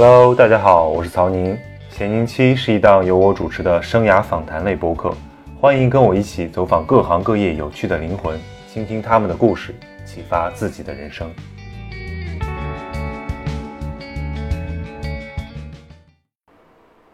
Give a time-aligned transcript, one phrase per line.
[0.00, 1.58] Hello，大家好，我是曹宁。
[1.90, 5.12] 闲宁期是一档由我主持的生涯访谈类播客，
[5.60, 8.38] 欢迎跟我一起走访各行各业有趣的灵魂，
[8.68, 9.74] 倾听他们的故事，
[10.04, 11.28] 启发自己的人生。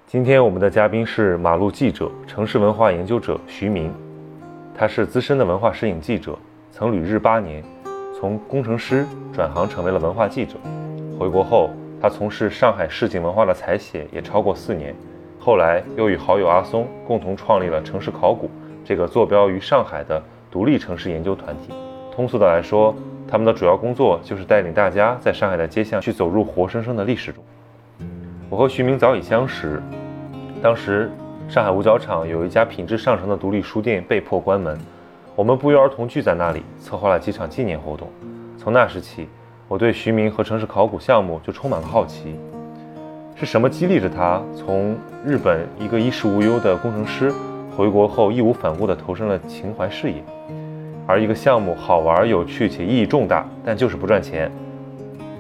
[0.07, 3.91] 今天我们的嘉宾是马路记者、城市文化研究者徐明，
[4.77, 6.39] 他是资深的文化摄影记者，
[6.71, 7.65] 曾旅日八年，
[8.21, 10.57] 从工程师转行成为了文化记者。
[11.19, 11.71] 回国后，
[12.05, 14.95] 他从事上海市井文化的采写也超过四年，
[15.41, 18.51] 后来又与好友阿松共同创立了城市考古
[18.85, 21.73] 这个坐标于上海的独立城市研究团体。
[22.15, 22.95] 通俗的来说，
[23.27, 27.43] 他们的主要工作就是带领大家在上海的街巷去走入活生生的历史中。
[28.51, 29.83] 我和徐明早已相识。
[30.61, 31.11] 当时，
[31.49, 34.79] 上海五角场有一家品质上乘的独立书店被迫关门，
[35.35, 38.11] 我们不约而同聚在那里，策划了几场纪念活动。
[38.59, 39.27] 从那时起，
[39.67, 42.37] 我对徐明和城市考古项目就充满了好奇：
[43.35, 47.33] 是什么激励着他从日本一个衣食无忧的工程师，
[47.75, 50.23] 回国后义无反顾地投身了情怀事业？
[51.07, 54.53] 而一个项目好玩、有趣且意义重大，但就是不赚钱，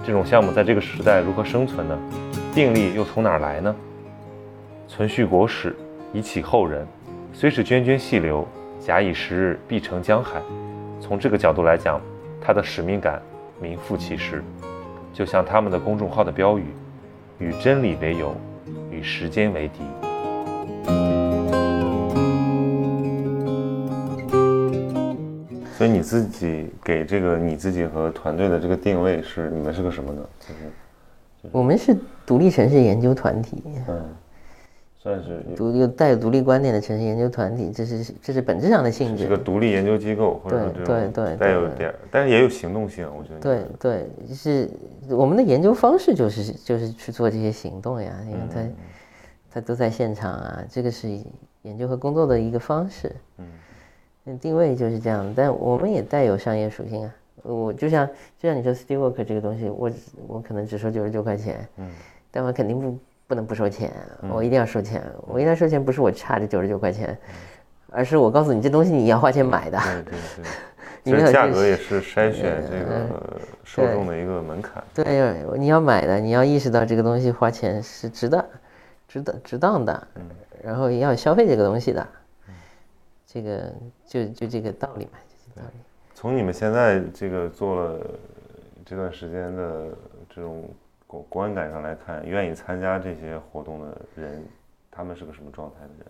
[0.02, 1.98] 这种项目在这个时代如何生存呢？
[2.54, 3.76] 定力又从哪儿来呢？
[4.88, 5.76] 存续国史，
[6.14, 6.86] 以启后人。
[7.34, 8.46] 虽是涓涓细流，
[8.80, 10.40] 假以时日，必成江海。
[10.98, 12.00] 从这个角度来讲，
[12.40, 13.20] 他的使命感
[13.60, 14.42] 名副其实，
[15.12, 16.64] 就像他们的公众号的标语
[17.38, 18.34] ：“与真理为友，
[18.90, 19.80] 与时间为敌。”
[25.76, 30.22] 所以你自己给这个你自己和团队的这个定位是，你们是个什么呢？
[30.40, 30.54] 就是
[31.52, 33.62] 我们是独立城市研究团体。
[33.88, 34.14] 嗯。
[35.04, 39.24] 算是独有带有独立观点的城市研究团体，这是这是本质上的性质。
[39.24, 43.38] 是个独立研究机构，或者对对带有点，但是也有行动性，我觉得。
[43.38, 44.66] 对对，就是
[45.10, 48.60] 我们的研究方式就是就是去做这些行动呀，因为他
[49.52, 51.06] 他都在现场啊，这个是
[51.60, 53.14] 研究和工作的一个方式。
[53.36, 57.14] 嗯，定位就是这样，但我们也带有商业属性啊。
[57.42, 58.08] 我就像
[58.38, 59.90] 就像你说 s t e e Work 这个东西，我
[60.26, 61.90] 我可能只收九十九块钱，嗯，
[62.30, 62.98] 但我肯定不。
[63.26, 63.90] 不能不收钱，
[64.30, 65.02] 我一定要收钱。
[65.22, 67.16] 我一定要收钱，不是我差这九十九块钱，
[67.90, 69.78] 而是我告诉你，这东西你要花钱买的。
[70.04, 70.12] 对
[71.04, 74.84] 对对， 价格也是 筛选这个受众的一个门槛。
[74.92, 78.44] 对，你要买的，你要意识到这个东西花钱是值得、
[79.08, 80.08] 值得、值当的。
[80.16, 80.22] 嗯。
[80.62, 82.06] 然后要消费这个东西的，
[83.26, 83.72] 这个
[84.06, 85.18] 就就这个道理嘛，
[85.56, 85.78] 道理。
[86.14, 88.00] 从你们现在这个做了
[88.84, 89.88] 这段时间的
[90.34, 90.62] 这种。
[91.06, 94.44] 观感上来看，愿意参加这些活动的人，
[94.90, 96.06] 他们是个什么状态的人？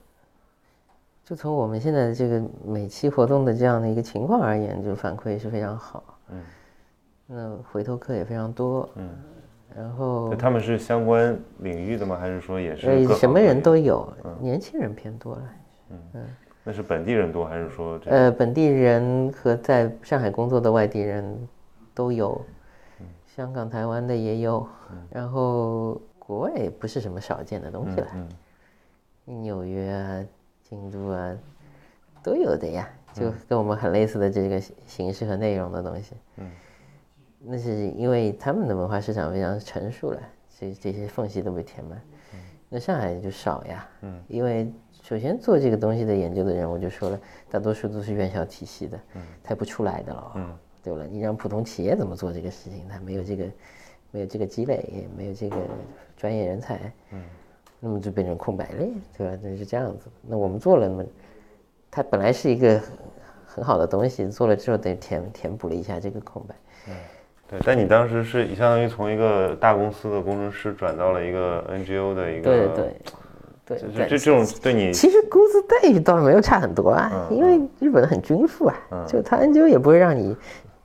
[1.25, 6.19] 就从我们现在的这个每期活动的这样的一个情况而言，就反馈是非常好。
[6.31, 6.43] 嗯，
[7.27, 8.89] 那回头客也非常多。
[8.97, 9.09] 嗯，
[9.75, 12.17] 然后他们是相关领域的吗？
[12.19, 13.07] 还是说也是？
[13.15, 15.43] 什么人都有，年轻人偏多了。
[15.91, 16.23] 嗯嗯，
[16.63, 17.99] 那是本地人多还是说？
[18.07, 21.49] 呃，本地人和在上海工作的外地人
[21.95, 22.41] 都有。
[23.35, 24.65] 香港、台湾的也有，
[25.11, 28.29] 然后国外也不是什么少见的东西了。
[29.25, 30.25] 纽约啊、
[30.63, 31.37] 京都啊，
[32.23, 36.15] 都有的呀，就跟我们很类似的这个形式和内容的东西。
[36.37, 36.49] 嗯，
[37.41, 40.21] 那是因为他们的文化市场非常成熟了，
[40.57, 42.01] 这这些缝隙都被填满。
[42.69, 43.89] 那上海就少呀。
[44.03, 49.01] 嗯，因为首先做这个东西的研究的人，我就说了，大多数都是院校体系的，
[49.43, 50.33] 他不出来的了。
[50.37, 50.59] 嗯。
[50.85, 52.87] 对了，你让普通企业怎么做这个事情？
[52.91, 53.45] 他没有这个，
[54.11, 55.57] 没有这个积累，也没有这个
[56.15, 57.23] 专业人才，嗯，
[57.81, 58.87] 那么就变成空白了，
[59.17, 59.37] 对吧？
[59.43, 60.09] 就是这样子。
[60.21, 61.05] 那我们做了，那么
[61.91, 62.79] 它本来是一个
[63.47, 66.55] 很好的东西，做了之后等于填填补了一下这个空白。
[66.89, 66.95] 嗯，
[67.49, 67.61] 对。
[67.65, 72.95] 但你当时是相当于从一个大公司的工程师转到了一个 NGO 的一个，对对
[73.65, 80.37] 对，这这种对你其实工资待遇倒没有差很多啊，因为日本很均富啊，就他 NGO 也不会让你。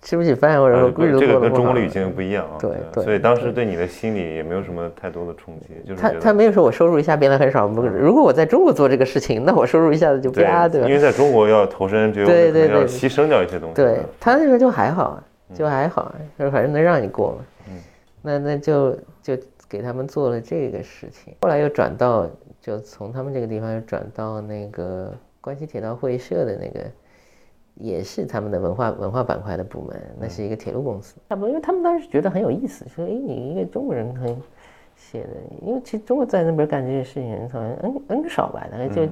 [0.01, 2.55] 吃不起饭，或者说这个跟中国的语境不一样啊。
[2.57, 7.67] 对对，所以当时对你的心里也没有什么太多的冲击，就是他他没有说我收入一下变得很少。
[7.67, 10.87] 如果我在中国做这个事情，那我收入一下子就啪，对吧？
[10.87, 13.75] 因为在中国要投身就对对对，牺牲掉一些东西。
[13.75, 15.21] 对他那边就还好，
[15.53, 17.37] 就还好，就反正能让你过嘛。
[17.67, 17.73] 嗯，
[18.21, 19.37] 那那就就
[19.67, 21.35] 给他们做了这个事情。
[21.41, 22.25] 后来又转到，
[22.61, 26.87] 就从他们这个地方又转到那个关西铁道会社的那个。
[27.79, 34.27] 也是他们的文化文化板块的部门，那是一个铁路公司，差不多，因为他们当时觉得很有意思，说，哎，你一个中国人很
[34.97, 35.29] 写的，
[35.65, 39.07] 因为其实中国在那边干这些事情人好像 n n 少吧，大概就，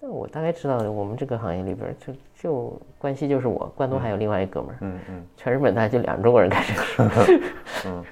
[0.00, 7.40] 那我大概知道的，我们这个行业里边就就关系就是我，关东还有另外一哥们儿，嗯嗯，全日本大概就两个中国人干这个事，
[7.84, 8.02] 嗯，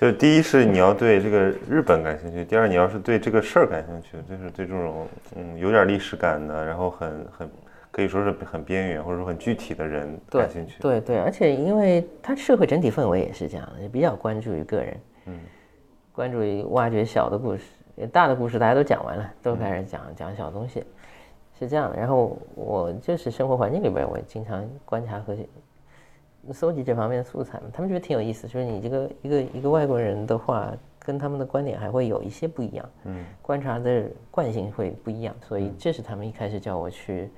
[0.00, 1.38] 就第一是你要对这个
[1.70, 7.48] 日本感兴趣，第二你要是对这个事儿感兴趣，就是对这种嗯有点历史感的，然后很很
[7.96, 10.78] 可以说是很边缘或者说很具体的人感兴趣。
[10.82, 15.40] 对对，而且因为他社会整体氛围也是这样的，也比较关注于个人，嗯，
[16.12, 17.62] 关注于挖掘小的故事，
[18.12, 20.84] 大的故事大家都讲完了，都开始讲讲小东西。
[21.58, 25.34] 是这样的，然后我就是生活环境里边，我经常观察和
[26.52, 27.64] 搜集这方面的素材嘛。
[27.72, 37.30] 他们觉得挺有意思，就是你这个一个一个外国人的话，跟他们的观点还会有一些不一样，嗯，观察的惯性会不一样，所以这是他们一开始叫我去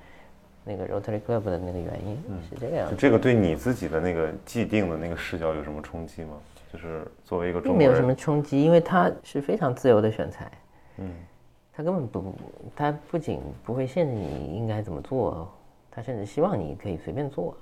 [0.63, 2.17] 那个 Rotary Club 的那个原因，
[2.49, 2.95] 是这个样子。
[2.95, 6.37] 这个对你自己的那个既定的那个视角有什么冲击吗？
[6.71, 10.51] 就是作为一个中国人，没有什么冲击，因为它是非常自由的选材，
[10.97, 11.11] 嗯。
[11.71, 12.35] 他根本不，
[12.75, 15.49] 他不仅不会限制你应该怎么做，
[15.89, 17.55] 他甚至希望你可以随便做，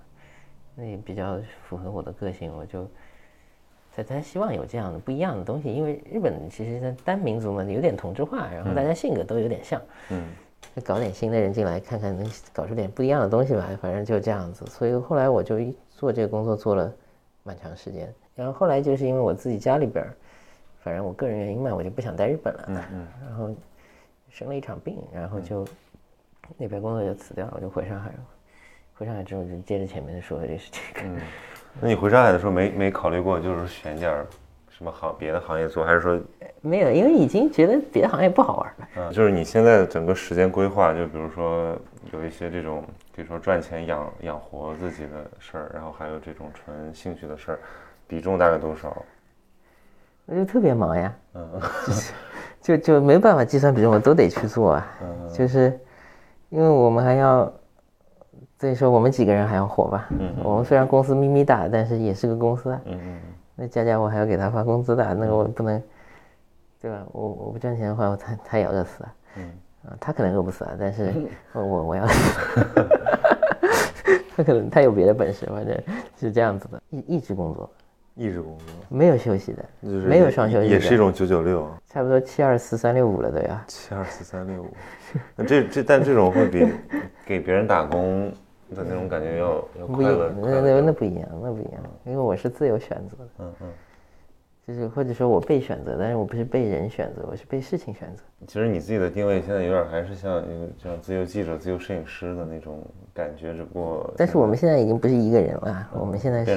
[0.73, 1.39] 那也比较
[1.69, 2.51] 符合我的个性。
[2.57, 2.87] 我就
[3.95, 9.79] 他他希望有这样的不一样的东西，因为日本其实它单民族嘛，有点同质化，然后大家性格都有点像，
[10.09, 10.23] 嗯，
[10.83, 13.67] 搞点新的人进来，看看能搞出点不一样的东西吧。
[13.81, 16.91] 反正就这样子，所以后来我就一做这个工作做了
[17.43, 18.13] 蛮长时间。
[18.35, 20.05] 然后后来就是因为我自己家里边，
[20.79, 23.53] 反正我个人原因嘛，我就不想待日本了，嗯嗯，然后。
[24.29, 25.65] 生了一场病，然后就
[26.57, 28.15] 那边工作就辞掉了，我就回上海了。
[28.93, 30.83] 回上海之后就接着前面说的这事情。
[31.01, 31.19] 嗯，
[31.79, 34.23] 那你回上海的时候没没考虑过就是选点
[34.77, 36.19] 什么行别的行业做，还是说
[36.61, 36.91] 没有？
[36.91, 38.87] 因为已经觉得别的行业不好玩了。
[38.97, 41.75] 嗯，就是你现在的整个时间规划，就比如说
[42.13, 42.83] 有一些这种，
[43.15, 47.59] 比如说赚钱养养活自己的事儿，然后还有这种纯兴趣的事儿，
[48.07, 48.95] 比重大概多少？
[50.27, 51.15] 那就特别忙呀。
[51.33, 51.61] 嗯。
[52.61, 54.87] 就就没办法计算比重，我都得去做啊。
[55.01, 55.79] 嗯，就是
[56.49, 57.51] 因为我们还要，
[58.59, 60.07] 所以说我们几个人还要活吧。
[60.11, 62.81] 嗯，我们虽然公司咪咪大，但是也是个公司啊。
[62.85, 63.19] 嗯嗯
[63.57, 65.81] 那佳佳我还要给他发工资的，那个我不能，
[66.79, 67.03] 对吧？
[67.11, 69.13] 我我不赚钱的话，他他也要饿死啊。
[69.35, 69.51] 嗯。
[69.85, 71.11] 啊，他可能饿不死啊，但是
[71.53, 72.39] 我我要死。
[74.37, 75.75] 他可能他有别的本事，反正
[76.19, 77.69] 是这样子的，一一直工作。
[78.19, 83.61] 一直工作，没有休息的，没有双休息，也是一种九九六，差不多七二四三六五了都要。
[83.67, 84.73] 七二四三六五，
[85.35, 86.67] 那这这但这种会比
[87.27, 88.33] 给别人打工
[88.75, 90.31] 的那种感觉要要快乐。
[90.41, 93.29] 那那那不一样，那不一样，因为我是自由选择的。
[93.39, 93.67] 嗯嗯。
[94.67, 98.21] 就是或者说我被选择，但是我不是被人选择，我是被事情选择。
[98.45, 102.83] 其实你自己的定位现在有点还是像一个像自由记者、自由摄影师的那种
[103.13, 104.13] 感觉，只不过。
[104.17, 106.51] 但是我们现在已经不是一个人了，我们现在是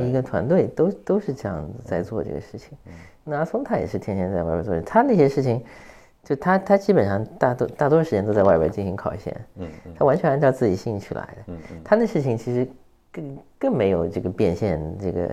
[0.00, 2.76] 一个团队，都都是这样子在做这个事情。
[3.22, 5.62] 那阿松他也是天天在外边做，他那些事情，
[6.26, 12.68] 就他他基本上大多大多时间都在外边进行考线，嗯嗯，他完全按照自己兴趣来的，嗯嗯，他那事情其实
[13.12, 15.30] 更更没有这个变现这个。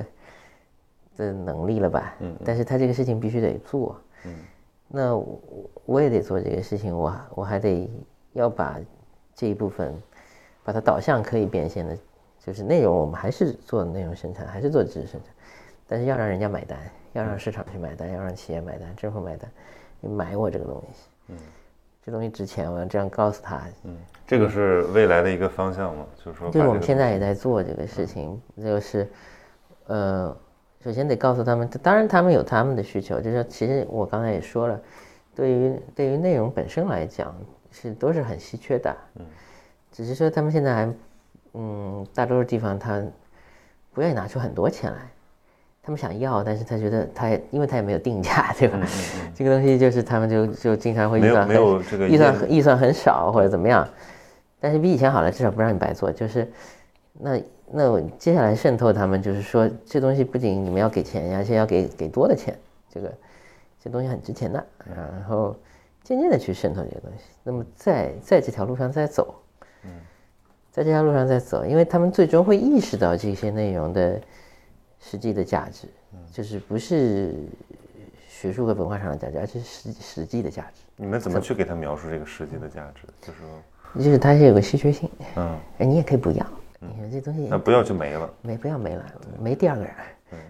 [1.15, 2.15] 的能力了吧？
[2.21, 3.95] 嗯，但是他这个事情必须得做，
[4.25, 4.33] 嗯，
[4.87, 5.39] 那我
[5.85, 7.87] 我也得做这个事情，我我还得
[8.31, 8.79] 要把
[9.35, 9.93] 这一部分
[10.63, 11.95] 把它导向可以变现的，
[12.43, 15.31] 就是内容，我们还是做内容生产，还是做知识生产，
[15.87, 16.79] 但是要让人家买单，
[17.13, 21.37] 要让市场去买单，要让企业买单，政府买单，你买我这个东西，嗯，
[22.05, 29.09] 这东西值钱，我要这样告诉他，嗯，这个是未来的一个方向嘛，就是说，就是我们现在也在做这个事情，就是，
[29.87, 30.35] 呃。
[30.83, 34.77] 首先得告诉他们，当然他们有他们的需求，就是其实我刚才也说了，
[35.33, 37.33] 对于对于内容本身来讲
[37.71, 39.25] 是都是很稀缺的，嗯，
[39.93, 40.93] 只是说他们现在还，
[41.53, 43.01] 嗯，大多数地方他
[43.93, 45.09] 不愿意拿出很多钱来，
[45.83, 48.79] 他们想要，但是他觉得他也因为他也没有定价，对吧？
[49.35, 51.55] 这个东西就是他们就就经常会预算很
[52.09, 53.87] 预算预算很少或者怎么样，
[54.59, 56.51] 但是比以前好了，至少不让你白做，就是
[57.19, 57.39] 那。
[57.75, 62.55] 那我接下来渗透他们，就是说这东西不仅你们要给钱，而且要给给多的钱，
[62.87, 63.11] 这个
[63.83, 64.63] 这东西很值钱的，
[64.95, 65.55] 然后
[66.03, 67.23] 渐渐的去渗透这个东西。
[67.41, 69.33] 那么在在这条路上再走，
[69.85, 69.89] 嗯，
[70.71, 74.21] 在这条路上再走，因为他们最终会意识到这些内容的
[75.05, 75.87] 实际的价值，
[76.31, 77.35] 就是不是
[78.29, 80.81] 学术和文化上的价值，而是实实际的价值。
[80.95, 83.01] 你们怎么去给他描述这个实际的价值？
[83.21, 86.45] 就是说，就是它是有个稀缺性，嗯，哎，你也可以不要。
[86.79, 89.05] 你说这东西那不要就没了，没不要没了，
[89.39, 89.93] 没第二个人，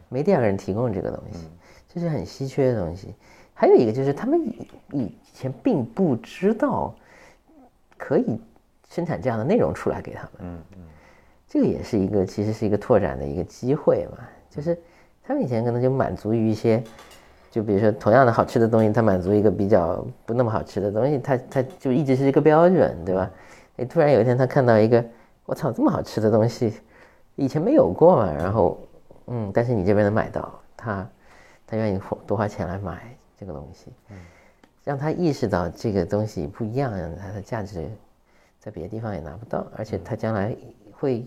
[0.09, 1.47] 没第二个人提供这个东西，
[1.93, 3.13] 这是很稀缺的东西。
[3.53, 6.93] 还有一个就是他们以以前并不知道
[7.97, 8.39] 可以
[8.89, 10.81] 生产这样的内容出来给他们，嗯嗯，
[11.47, 14.17] 这个也是一个其实是一个拓展的一个机会嘛。
[14.53, 14.77] 就是
[15.23, 16.83] 他们以前可能就满足于一些，
[17.49, 23.31] 就比如说同样的好吃的东西，他满足一个比较不那么好吃的东西，他他就一直是一个标准，对吧？
[23.77, 25.03] 哎，突然有一天他看到一个。
[25.45, 26.73] 我操，这么好吃的东西，
[27.35, 28.31] 以前没有过嘛？
[28.31, 28.79] 然后，
[29.27, 31.09] 嗯，但是你这边能买到，他，
[31.67, 33.91] 他他愿意花多花钱来买这个东西，
[34.85, 37.89] 让他意识到这个东西不一样，它的价值
[38.57, 40.55] 在别的地方也拿不到，而且他将来
[40.91, 41.25] 会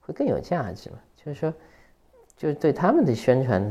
[0.00, 0.98] 会更有价值嘛。
[1.16, 1.54] 就是说，
[2.40, 3.70] 就是对他们的宣传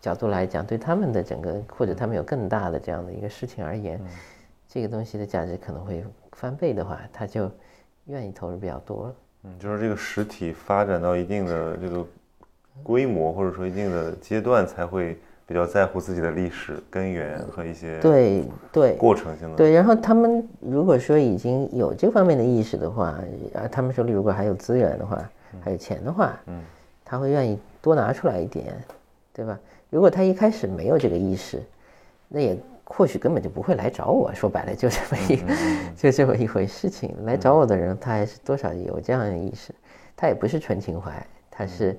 [0.00, 4.00] 角度来讲，对他们的整个或者他们有更大的这样的一个事情而言，
[4.68, 7.48] 这个东西的价值可能会翻倍的话，他就
[8.06, 9.14] 愿意投入比较多了。
[9.44, 12.04] 嗯，就是这个实体发展到一定的这个
[12.82, 19.70] 规模，或者说一定的阶段，才会比较在乎自己的历史根源和一些对对过程性的对。
[19.70, 23.16] 然后他们如果说已经有这方面的意识的话，
[23.54, 25.30] 啊，他们手里如果还有资源的话，
[25.62, 26.60] 还有钱的话，嗯，
[27.04, 28.74] 他会愿意多拿出来一点，
[29.32, 29.58] 对吧？
[29.88, 31.62] 如果他一开始没有这个意识，
[32.28, 34.32] 那也或许根本就不会来找我。
[34.34, 35.42] 说白了，就这么一
[35.96, 37.14] 就这么一回事情。
[37.24, 39.74] 来找我的人，他还是多少有这样的意识，
[40.16, 41.98] 他也不是纯情怀，他是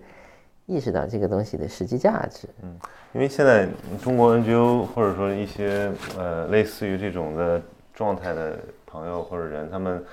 [0.65, 2.47] 意识到这个东西的实际价值。
[2.61, 2.77] 嗯，
[3.13, 3.67] 因为现在
[4.01, 7.61] 中国 NGO 或者说一些呃类似于这种的
[7.93, 10.03] 状态的朋友或者人，他们。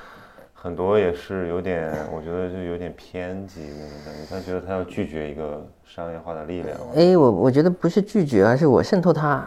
[0.61, 4.21] 很多也是有点， 我觉得就有点偏激那种感觉。
[4.29, 6.77] 他觉得他要拒绝一个商业化的力量。
[6.97, 9.47] 哎，我我觉得不是拒绝，而是我渗透他，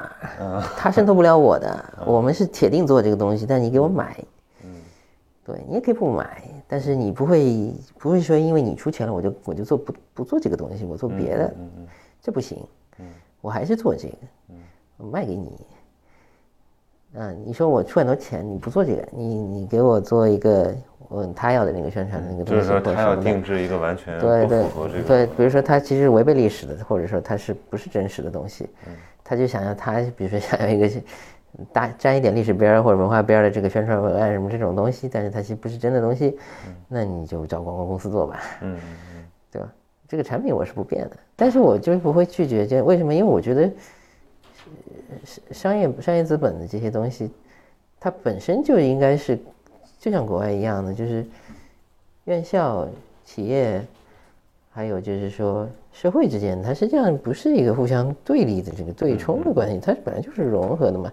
[0.78, 1.86] 他渗透不了我的。
[2.06, 4.24] 我们是铁定做这个东西，但你给我买，
[4.64, 4.82] 嗯，
[5.46, 11.88] 对你也可以不买，但是你不会不会说因为你出钱了，我就我就做不不做这个东西，我做别的，嗯嗯，
[12.22, 12.58] 这不行，
[13.00, 13.06] 嗯，
[13.42, 14.18] 我还是做这个，
[14.52, 14.56] 嗯，
[14.96, 15.52] 我卖给你。
[17.16, 20.74] 嗯，你说我出很多钱，你不做这个，你你给我做一个。
[21.12, 25.04] 问他要的那个宣传的那个东西，就是说他要定制一个完全对对符合这个。
[25.04, 28.70] 对，比如说他其实违背历史的，或者说他是不是真实的东西，
[29.24, 30.90] 他就想要他，比如说想要一个
[31.74, 36.38] 大沾一点历史边儿或者文化边儿的这个宣传文案什么这种东西，但是它其实不是真的东西，
[36.88, 38.80] 那你就找广告公司做吧，嗯
[39.16, 39.68] 嗯， 对吧？
[40.08, 43.14] 这个产品我是不变的，但是我就是不会拒绝，就为什么？
[43.14, 43.70] 因为我觉得
[45.52, 47.30] 商业商业资本的这些东西，
[48.00, 49.38] 它本身就应该是。
[50.02, 51.24] 就像国外一样的，就是
[52.24, 52.88] 院校、
[53.24, 53.86] 企业，
[54.72, 61.12] 还有就是说社会之间，它实际上不是一个互相对立的这个对冲的关系，它本来就是融合的嘛，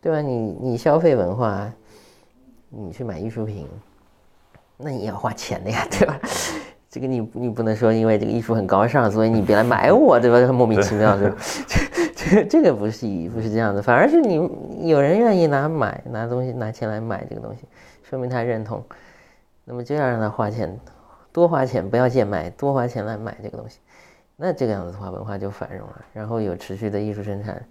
[0.00, 0.22] 对吧？
[0.22, 1.70] 你你消费文化，
[2.70, 3.68] 你去买艺术品，
[4.78, 6.18] 那你要花钱的呀， 对吧？
[6.88, 10.50] 这个你你不能说因为这个艺术很高尚，所以你别来买我，对吧？
[10.50, 11.30] 莫名其妙的，
[11.66, 17.64] 这这这个不是不是这样的，反而是你有人愿意拿买拿东西拿钱来买这个东西。
[18.08, 18.84] 说明他认同，
[19.64, 20.78] 那么就要让他花钱，
[21.32, 23.80] 多花钱，不要贱卖，多花钱来买这个东西。
[24.36, 27.64] 那这个样子的话，文化就繁荣了，然后有持续的艺术生产、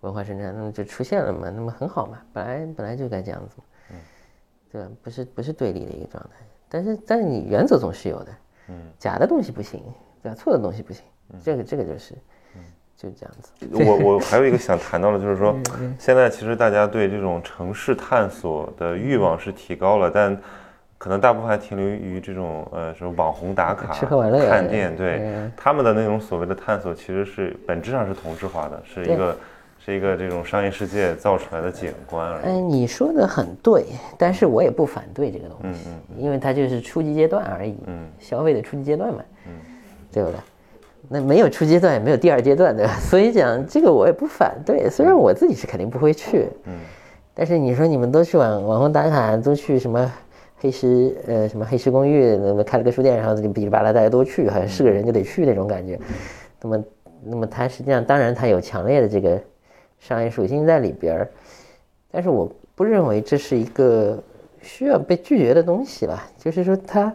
[0.00, 3.96] 文化生产，那么就出现了嘛，那么很好嘛，本来本来就该这样子嘛，嗯，
[4.72, 4.88] 对吧？
[5.02, 6.36] 不是不是对立的一个状态，
[6.68, 8.32] 但是但是你原则总是有的，
[8.68, 9.82] 嗯，假的东西不行，
[10.22, 10.34] 对吧？
[10.34, 11.04] 错的东西不行，
[11.42, 12.14] 这个这个就是。
[13.00, 13.50] 就这样子。
[13.86, 15.56] 我我还有一个想谈到的，就是说，
[15.98, 20.36] 现在其实大家对这种城市探索的欲望是提高了，但
[20.98, 24.94] 可能大部分还停留于这种呃什么网红打卡、吃喝玩乐、看店。
[24.94, 29.36] 对他们的那种所谓的探索，其实是本质上是同质化的，是一个
[29.82, 32.42] 是一个这种商业世界造出来的景观而已。
[32.44, 33.86] 嗯，你说的很对，
[34.18, 39.52] 但是我也不反对这个东西，嗯嗯，因为它就是初级阶段而已，嗯，消费的初级阶段嘛，嗯，
[40.12, 40.38] 对不对？
[41.08, 42.96] 那没有初阶段，也没有第二阶段，对吧？
[43.00, 46.74] 所以讲这个我也不反对，虽然我自己是肯定不会去，嗯，
[47.34, 50.12] 但是你说你们都去网网红打卡，都去什么
[50.56, 55.98] 黑石呃什么黑石公寓，那么开了个书店，然后就哔哩吧啦大家都去，好像是个人就得去那种感觉。
[56.60, 56.84] 那么
[57.24, 59.40] 那么它实际上当然它有强烈的这个
[59.98, 61.30] 商业属性在里边儿，
[62.10, 64.22] 但是我不认为这是一个
[64.60, 66.30] 需要被拒绝的东西吧。
[66.38, 67.12] 就是说它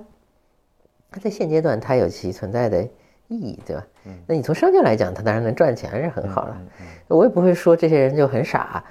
[1.11, 2.85] 它在现阶段它有其存在的。
[3.27, 3.83] 意义对吧？
[4.27, 6.57] 那你从商家来讲，他当然能赚钱是很好了。
[7.07, 8.83] 我也不会说这些人就很傻，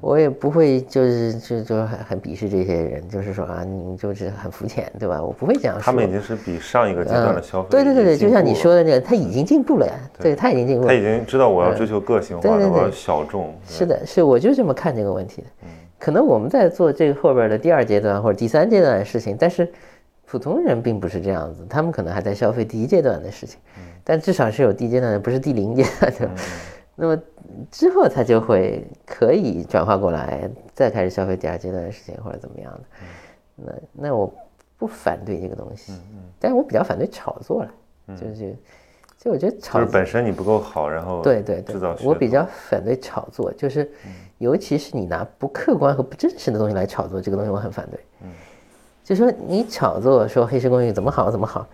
[0.00, 5.20] 我也不会就是就就很很鄙视这些人，就是说啊，你就是很肤浅，对吧？
[5.20, 5.82] 我不会这样说。
[5.82, 7.68] 他们已经是比上一个阶段的消费。
[7.70, 9.92] 对对对对，就像你说的那个，他已经进步了呀。
[10.20, 10.86] 对他已经进步。
[10.86, 13.52] 他已经知道我要追求个性化，我要小众。
[13.66, 15.48] 是的，是我就这么看这个问题的。
[15.98, 19.68] 可能我们在做这个后边的第二阶段或者第三阶段的事情，但是。
[20.32, 23.60] 普通人并不是这样子，他们可能还在消费第一阶段的事情，
[24.02, 26.30] 但至少是有第一阶段的，不是第零阶段的。
[26.96, 27.22] 那么
[27.70, 32.80] 之后他就会可以转化过来，再开始消费第二阶段的事情或者怎么样的。
[33.56, 34.32] 那那我
[34.78, 35.92] 不反对这个东西，
[36.40, 37.70] 但是我比较反对炒作了，
[38.16, 38.56] 就是，
[39.18, 43.92] 就我觉得炒就是本身你不够好，然后对对对，我比较反对炒作，就是
[44.38, 48.00] 尤其是你拿不客观和不真实的东西来炒作这个东西，我很反对。
[49.04, 51.66] 就说你炒作说黑石公寓怎么好怎么好，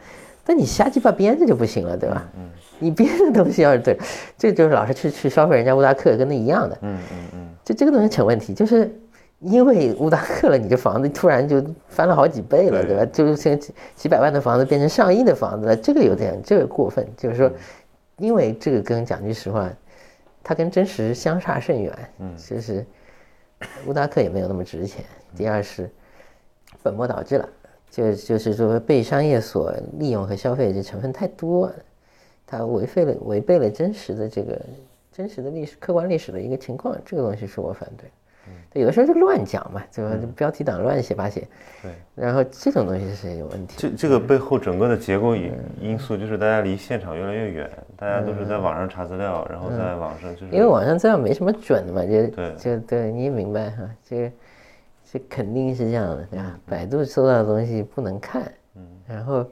[0.44, 2.26] 但你瞎鸡巴编着就不行了，对吧？
[2.36, 3.98] 嗯，你编的东西要是对，
[4.36, 6.78] 这就是老是去去消费人家乌达克，跟那一样的。
[6.82, 8.90] 嗯嗯嗯，就这个东西成问题，就是
[9.40, 13.04] 因为乌达克了，你这房子突然就翻了好几倍了，对吧？
[13.12, 17.06] 就是像几几百万的房子变成上亿的房子了，这个有点这个过分。
[17.16, 17.50] 就是说，
[18.16, 19.68] 因为这个跟讲句实话，
[20.42, 21.92] 它跟真实相差甚远。
[22.20, 22.84] 嗯，就是
[23.86, 25.04] 乌达克也没有那么值钱。
[25.36, 25.90] 第二是
[26.82, 27.48] 本末倒置了。
[27.90, 31.72] 就就是说，被商业所利用和消费这成分太多，
[32.46, 34.60] 它违背了违背了真实的这个
[35.10, 38.10] 真实的历史客观历史的一个情况，这个东西是我反对。
[38.70, 40.02] 对，有的时候就乱讲嘛，就
[40.36, 41.48] 标题党乱写八写。
[41.82, 43.74] 对，然后这种东西是有问题。
[43.78, 50.52] 这这个背后整个的结构因因素就是大家离现场越来越远，大家都是在网上查资料，然后在网上就是。
[50.52, 54.30] 因为网上资料没什么准的嘛，就就对你也明白哈，这个。
[55.10, 56.60] 这肯定是这样的，对吧？
[56.66, 59.46] 百度搜到的东西不能看，嗯，然后，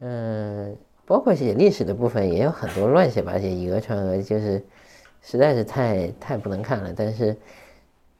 [0.00, 4.60] 嗯，包括写历史的部分也有很多乱写八写、以讹传讹，就是
[5.22, 6.92] 实在是太太不能看了。
[6.92, 7.36] 但是，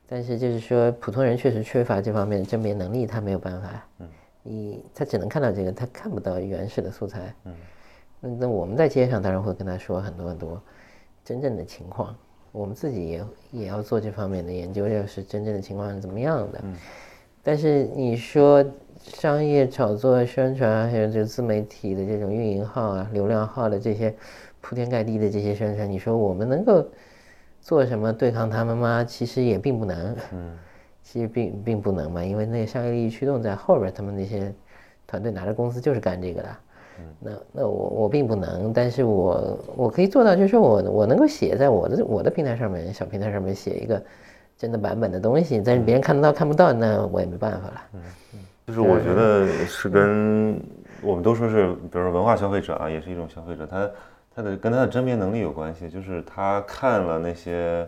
[0.07, 4.09] 但是就是说，普通人确实缺乏这方面的甄别能力，他没有办法，嗯，
[4.45, 7.55] 你他只能看到这个，他看不到原始的素材，嗯，
[8.21, 10.63] 那那我们在街上当然会跟他说很多很多
[11.25, 12.17] 真正的情况。
[12.53, 16.61] 我们自己也也要做这方面的研究，就是真正的情况是怎么样的。
[16.63, 16.75] 嗯，
[17.43, 18.65] 但是你说
[19.01, 24.15] 商业炒作、宣传，还有这个自媒体的这种运营号啊、流量号的这些
[24.61, 26.87] 铺天盖地的这些宣传，你说我们能够
[27.61, 29.05] 做什么对抗他们吗？
[29.05, 30.17] 其实也并不能。
[30.33, 30.59] 嗯，
[31.03, 34.53] 其实并并不能嘛，因为那个商业利益驱动在后边，他们那些
[35.07, 36.57] 团队拿着公司就是干这个的。
[37.21, 44.01] 那那我我并不能，但是我我可以做到，就是说我我能够写在我的我的平台上面，小平台上面写一个
[44.57, 47.83] 真的版本的东西，但是别人看得到看不到，那我也没办法了。
[47.95, 48.01] 嗯
[48.35, 50.61] 嗯，就是我觉得是跟
[51.03, 53.91] 我们都说是，比如说文化消费者啊，也是一种消费者，他
[54.37, 57.87] 他的跟他的甄别能力有关系，就是他看了那些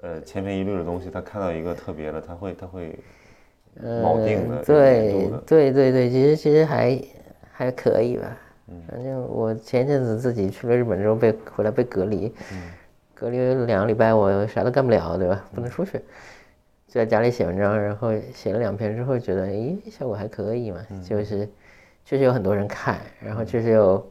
[0.00, 2.98] 呃千篇一律的东西，他看到一个特别的，他会他会
[3.82, 4.62] 锚定的。
[4.64, 7.00] 对对对对，其实其实还。
[7.60, 8.34] 还可以吧，
[8.88, 12.34] 反正我前一阵子自己去了日本之后被回来被隔离，
[13.14, 15.44] 隔离两个礼拜我啥都干不了，对吧？
[15.54, 15.98] 不能出去，
[16.88, 21.46] 就在家里写文章，然后写了两篇之后觉得，诶，效果还可以嘛，就是
[22.06, 24.10] 确实有很多人看，然后确实有，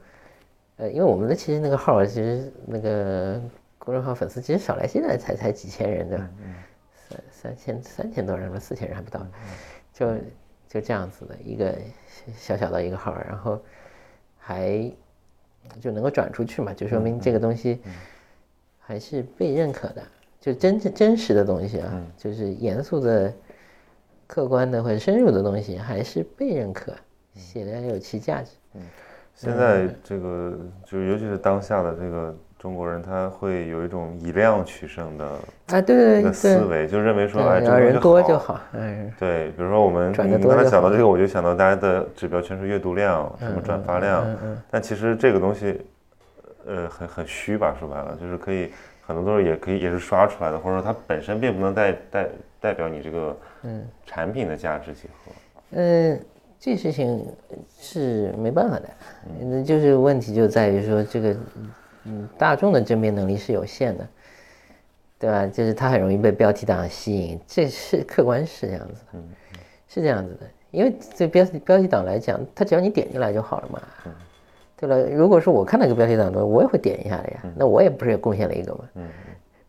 [0.78, 3.42] 呃，因为我们的其实那个号其实那个
[3.80, 6.30] 公众号粉丝其实少来，现在才才几千人对吧？
[7.10, 9.26] 三三千三千多人了，四千人还不到，
[9.92, 10.14] 就
[10.68, 11.74] 就这样子的一个。
[12.38, 13.60] 小小的一个号，然后
[14.38, 14.92] 还
[15.80, 17.80] 就能够转出去嘛，就说明这个东西
[18.80, 20.04] 还是被认可的，
[20.40, 23.34] 就真真实的东西啊，就是严肃的、
[24.28, 26.94] 客观的或者深入的东西还是被认可，
[27.34, 28.52] 写的有其价值。
[28.74, 28.82] 嗯，
[29.36, 32.36] 现在这个就尤其是当下的这个。
[32.60, 35.26] 中国人他会有一种以量取胜的
[35.68, 38.60] 啊，对对对，思维就认为说，哎，人多就好。
[38.74, 44.28] 哎，对，比如说我们你刚才讲到这个，我就想到大家的指标全是阅读量，什么转发量，
[44.70, 45.80] 但其实这个东西，
[46.66, 47.74] 呃，很很虚吧？
[47.80, 48.74] 说白了，就是可以
[49.08, 52.28] 很多都是也可以也是刷出来的，或者说它本身并不能代代
[52.60, 55.32] 代表你这个嗯产品的价值几何。
[55.78, 56.20] 嗯，
[56.60, 57.26] 这事情
[57.80, 58.90] 是没办法的，
[59.40, 61.34] 那就是问题就在于说这个。
[62.06, 64.08] 嗯，大众的甄别能力是有限的，
[65.20, 65.46] 对吧？
[65.48, 69.20] 就是它很容易被标题党吸引，这是客观是这样子的，
[69.88, 70.48] 是这样子的。
[70.72, 73.82] 因为这标标题党来讲，它只要你点进来就好了嘛，
[74.78, 75.10] 对了。
[75.10, 78.80] 如果说我看到一个标题党的，我也会点一下的呀，那我也不是也贡献了一个嘛，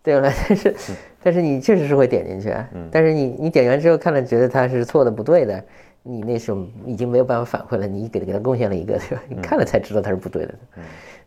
[0.03, 0.31] 对了。
[0.47, 0.75] 但是
[1.23, 5.65] 但是你确实是会点进去啊，但是你你点完之后看了觉得它是错的不对的，
[6.03, 9.23] 你那时候已经没有办法反馈了，你给给他贡献了一个，对吧？
[9.27, 10.55] 你看了才知道他是不对的。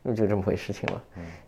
[0.03, 1.01] 那就这么回事情了。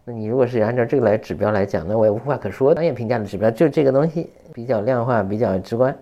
[0.03, 2.73] 那你如果是按照这个来指标来讲，那我也无话可说。
[2.73, 5.95] 商业评价的指标就这个东西比较量化，比较直观。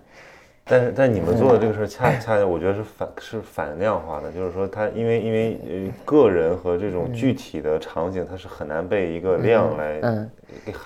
[0.65, 10.29] 但是，但你们做的这个事儿，恰恰我觉得是反是反量化的，就是说，它因为因为呃个人和这种具体的场景，它是很难被一个量来嗯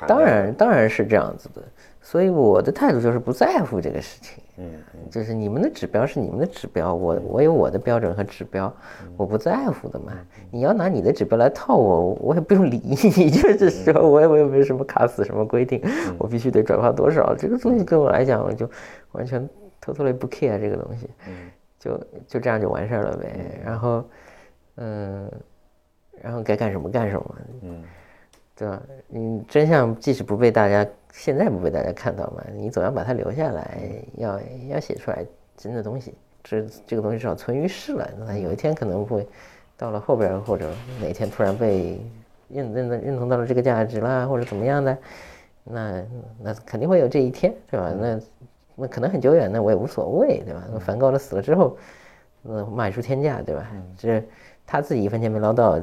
[0.08, 1.62] 当然，当然是这样子的。
[2.02, 4.42] 所以我的态度就是不在乎这个事情。
[4.60, 4.72] 嗯，
[5.12, 8.74] 就是你们的指标是你们的指标，我我有我的标准和指标，
[9.16, 10.14] 我不在乎的嘛。
[10.50, 12.96] 你要拿你的指标来套我，我也不用理你。
[13.30, 15.80] 就是说，我也我也没什么卡死什么规定，
[16.18, 18.68] 我必须得转发多少，这个东西对我来讲，我就
[19.12, 19.48] 完全
[19.80, 21.08] totally 不 care 这个东西。
[21.28, 23.62] 嗯，就就这样就完事儿了呗。
[23.64, 24.04] 然后，
[24.78, 25.32] 嗯，
[26.20, 27.36] 然后该干什么干什么。
[27.62, 27.84] 嗯，
[28.58, 28.82] 对吧？
[29.08, 30.86] 你真相即使不被大家。
[31.14, 32.44] 现在不被大家看到嘛？
[32.54, 33.80] 你总要把它留下来，
[34.18, 34.40] 要
[34.70, 36.14] 要写出来真的东西。
[36.44, 39.28] 这这个东西至少存于世了，那有一天可能会
[39.76, 40.70] 到了后边或者
[41.02, 42.00] 哪天突然被
[42.50, 44.98] 认认认同到了这个价值啦，或者怎么样的，
[45.64, 46.04] 那
[46.40, 47.92] 那肯定会有这一天，对吧？
[48.00, 48.20] 那
[48.76, 50.64] 那可能很久远，那我也无所谓，对吧？
[50.72, 51.76] 那梵高的死了之后，
[52.44, 53.68] 那卖出天价，对吧？
[53.98, 54.24] 这
[54.68, 55.82] 他自己一分钱没捞到。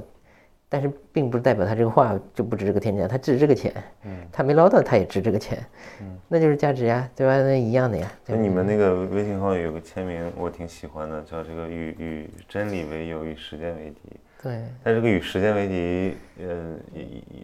[0.68, 3.72] 但是并不代表他这个画就不值这个天价，他值这个钱，
[4.04, 5.64] 嗯，他没捞到他也值这个钱，
[6.00, 7.40] 嗯，那就是价值呀，对吧？
[7.42, 8.10] 那一样的呀。
[8.26, 14.16] 那你们那个微信号有个签名，我挺喜欢的，叫这个与与真理为友，与时间为敌。
[14.42, 14.62] 对。
[14.82, 16.76] 但这个与时间为敌，呃，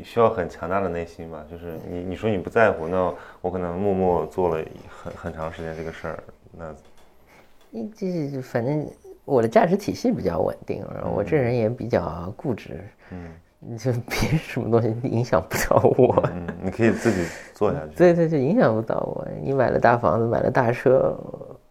[0.03, 1.47] 需要很强大的内心吧？
[1.49, 6.23] 就是你你说你不在乎，那我可能默默做了很很长时间这个事儿，
[6.59, 6.75] 那，
[7.71, 8.91] 你这反正。
[9.31, 19.27] 我的价值体系比较稳定，我这人也比较固执，嗯， 就别什么东西影响不到我，嗯，你可以自己做下去，对 对，就影响不到我。
[19.41, 21.17] 你买了大房子，买了大车，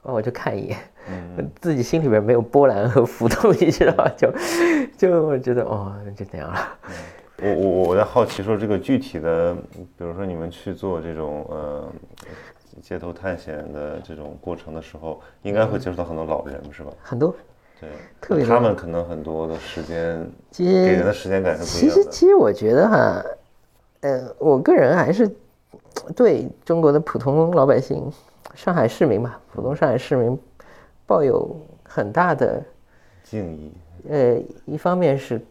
[0.04, 0.78] 我就看一眼，
[1.10, 4.10] 嗯， 自己心里边没有波澜和浮动，你知道吧？
[4.15, 4.32] 就
[4.98, 6.60] 就我觉得哦，就那样了。
[7.41, 9.54] 我我我在好奇说这个具体的，
[9.98, 11.91] 比如说你们去做这种呃。
[12.82, 16.89] 街头探险的这种过程的时候，应该会接触到很多老人，是吧？
[17.02, 17.36] 很多，
[17.79, 17.89] 对，
[18.19, 22.03] 特别他们可能很多的时间，给人的时间感是不一样的。
[22.03, 23.25] 其实，其实我觉得哈，
[24.01, 25.29] 呃，我个人还是
[26.15, 28.11] 对中国的普通老百姓、
[28.53, 30.37] 上海市民吧，普通上海市民
[31.05, 32.61] 抱有很大的
[33.23, 33.71] 敬意。
[34.09, 35.41] 呃，一方面是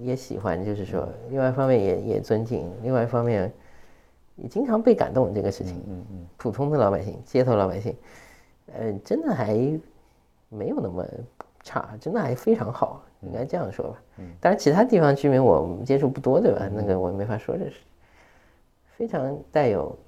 [0.00, 3.52] 也喜欢，就是说，另外一方面也也尊敬，另外一方面。
[4.38, 7.96] 也经常被感动这个事情，嗯嗯，普通的老百姓，街头老百姓，
[8.78, 9.54] 呃，真的还
[10.50, 11.02] 没有那么
[11.66, 14.02] 差，真的还非常好，应该这样说吧。
[14.18, 16.68] 嗯，当然其他地方居民我们接触不多，对吧？
[16.72, 17.80] 那个我没法说这是，
[18.96, 19.98] 非常带有，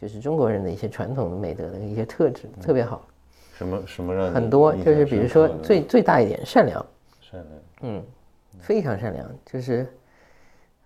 [0.00, 3.08] 就是中国人的一些传统的美德的一些特质，特别好。
[3.54, 6.86] 什么什么让很多就是比如说最最大一点善良，
[7.22, 8.04] 善良，嗯，
[8.60, 9.86] 非常善良，就是。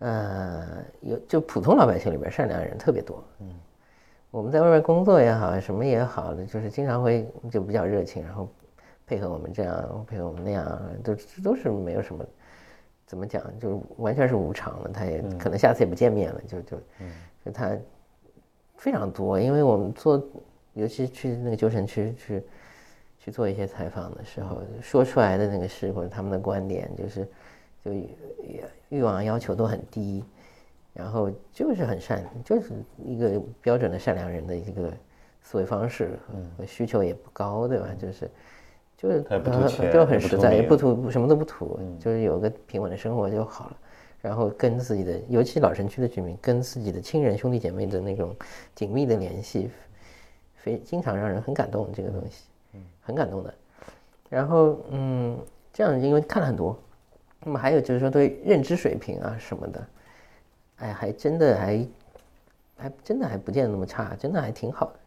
[0.03, 3.23] 呃，有就普通老百姓里边善良的人特别多。
[3.41, 3.51] 嗯，
[4.31, 8.49] 我们在外面工作也好，什么也好的，就是经常会就比较热情，然后
[9.11, 12.25] 配合我们这样，配合我们那样，都都是没有什么
[13.07, 14.91] 怎么讲，就完全是无常的。
[14.91, 16.77] 他也可能下次也不见面了，就就
[17.45, 17.77] 就他
[18.77, 20.25] 非常多，因为我们做，
[20.75, 22.43] 尤其去那个旧城区去
[23.19, 27.29] 去做一些采访的时候，说出来的那个事或者他们的观点，就是
[27.85, 28.65] 就也。
[28.91, 30.25] 欲望要求都很低，
[30.93, 34.93] 然后就是很善，就是一个标准的善良人的一个
[35.45, 36.19] 思维方式
[36.59, 37.87] 和需求也不高，对吧？
[37.97, 38.29] 就是
[39.01, 39.23] 就是
[39.91, 43.77] 就很实在，也不图什么都不图，就是有个平稳的生活就好了。
[44.21, 48.37] 然后跟自己的，尤其老城区的居民，跟自己的亲人兄弟姐妹的那种
[48.75, 49.71] 紧密的联系，
[50.57, 51.91] 非经常让人很感动。
[51.95, 53.55] 这个东西，嗯很感动的。
[54.29, 55.39] 然后嗯，
[55.73, 56.79] 这样因为看了很多。
[57.43, 59.87] 那么还有就是说对认知水平啊什么的，
[60.77, 61.89] 哎，还真的还，
[62.77, 65.00] 还真的还不见得那么差，真的还挺好的。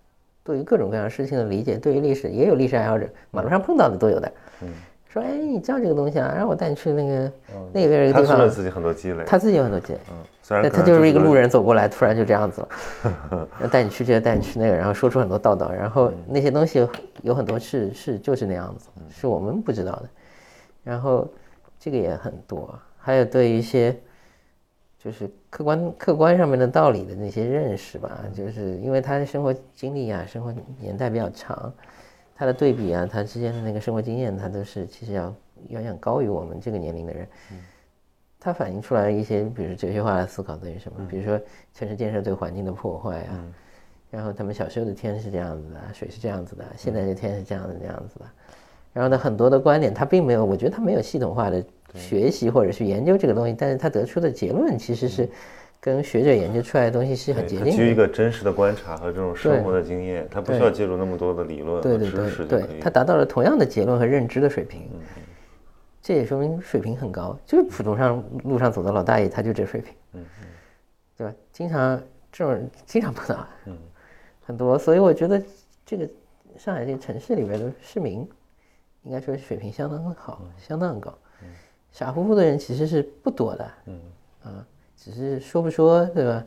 [0.43, 4.32] 对于各种各样事情的理解，对于历史也有历史爱好者，马路上碰到的都有的。
[4.62, 4.69] 嗯。
[5.08, 6.34] 说哎，你知道这个东西啊？
[6.36, 7.32] 让我带你去那个
[7.71, 8.38] 那边一个地方。
[8.38, 9.23] 他自己很多积累。
[9.25, 9.99] 他自己有很多积累。
[10.10, 10.15] 嗯。
[10.41, 16.86] 虽然他就是一个路人走过来，突然就这样子了， 要带你去这个，带你去那个，然后说出很多道道，然后那些东西
[17.21, 20.10] 有很多是是就是那样子，是我们不知道的，
[20.84, 21.27] 然后。
[21.79, 23.93] 这个也很多，还有对一些
[25.03, 31.73] 就是客观客观上面的道理的那些认识吧，就是因为他的生活经历啊，生活年代比较长，
[32.33, 35.35] 他的对比啊，他之间的那个生活经验，他都是其实要
[35.67, 37.27] 远远高于我们这个年龄的人。
[38.39, 41.37] 他反映出来一些，比如哲学化的思考对于什么，比如说
[41.73, 43.45] 城市建设对环境的破坏啊，
[44.09, 48.25] 然后他们小时候的天是这样子的，水是这样子的，现在的天是这样子这样子的。
[48.93, 51.63] 然后呢，很多的观点他并没有，我觉得他没有系统化的
[51.95, 55.29] 学习或者去研究这个东西，但是他得出的结论其实是
[55.79, 57.71] 跟学者研究出来的东西是很接近的。
[57.71, 64.89] 基于一个真实的观察和这种生活的经验，他不需要借助那么多的理论和知识对，他达到了同样的结论和认知的水平，
[66.01, 67.38] 这也说明水平很高。
[67.45, 70.47] 就是普通上路上走的老大爷，他就这水平，嗯嗯，
[71.17, 71.34] 对吧？
[71.51, 72.01] 经常
[72.32, 73.77] 这种人经常碰到，嗯，
[74.45, 75.41] 很多，所以我觉得
[75.86, 76.10] 这个
[76.58, 78.27] 上海这个城市里边的市民。
[79.06, 81.13] 应该说水平相当好，相当高。
[81.93, 83.71] 傻乎乎的人其实是不多的。
[83.86, 83.99] 嗯
[84.43, 84.65] 啊，
[84.97, 86.43] 只是说不说，对吧？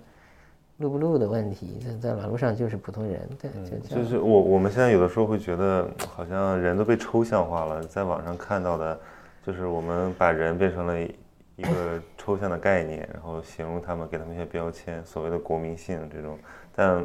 [0.79, 3.27] 录不录的问题，在在马路上就是普通人。
[3.41, 3.51] 对，
[3.89, 7.83] 就就是我我们现在有的时候会觉得，好像人都被抽象化了。
[7.83, 9.01] 在网上看到的，
[9.43, 16.39] 就是我们把人变成了一个抽象的概念，然后形容他们，给他们一些标签，所谓的国民性这种。
[16.75, 17.03] 但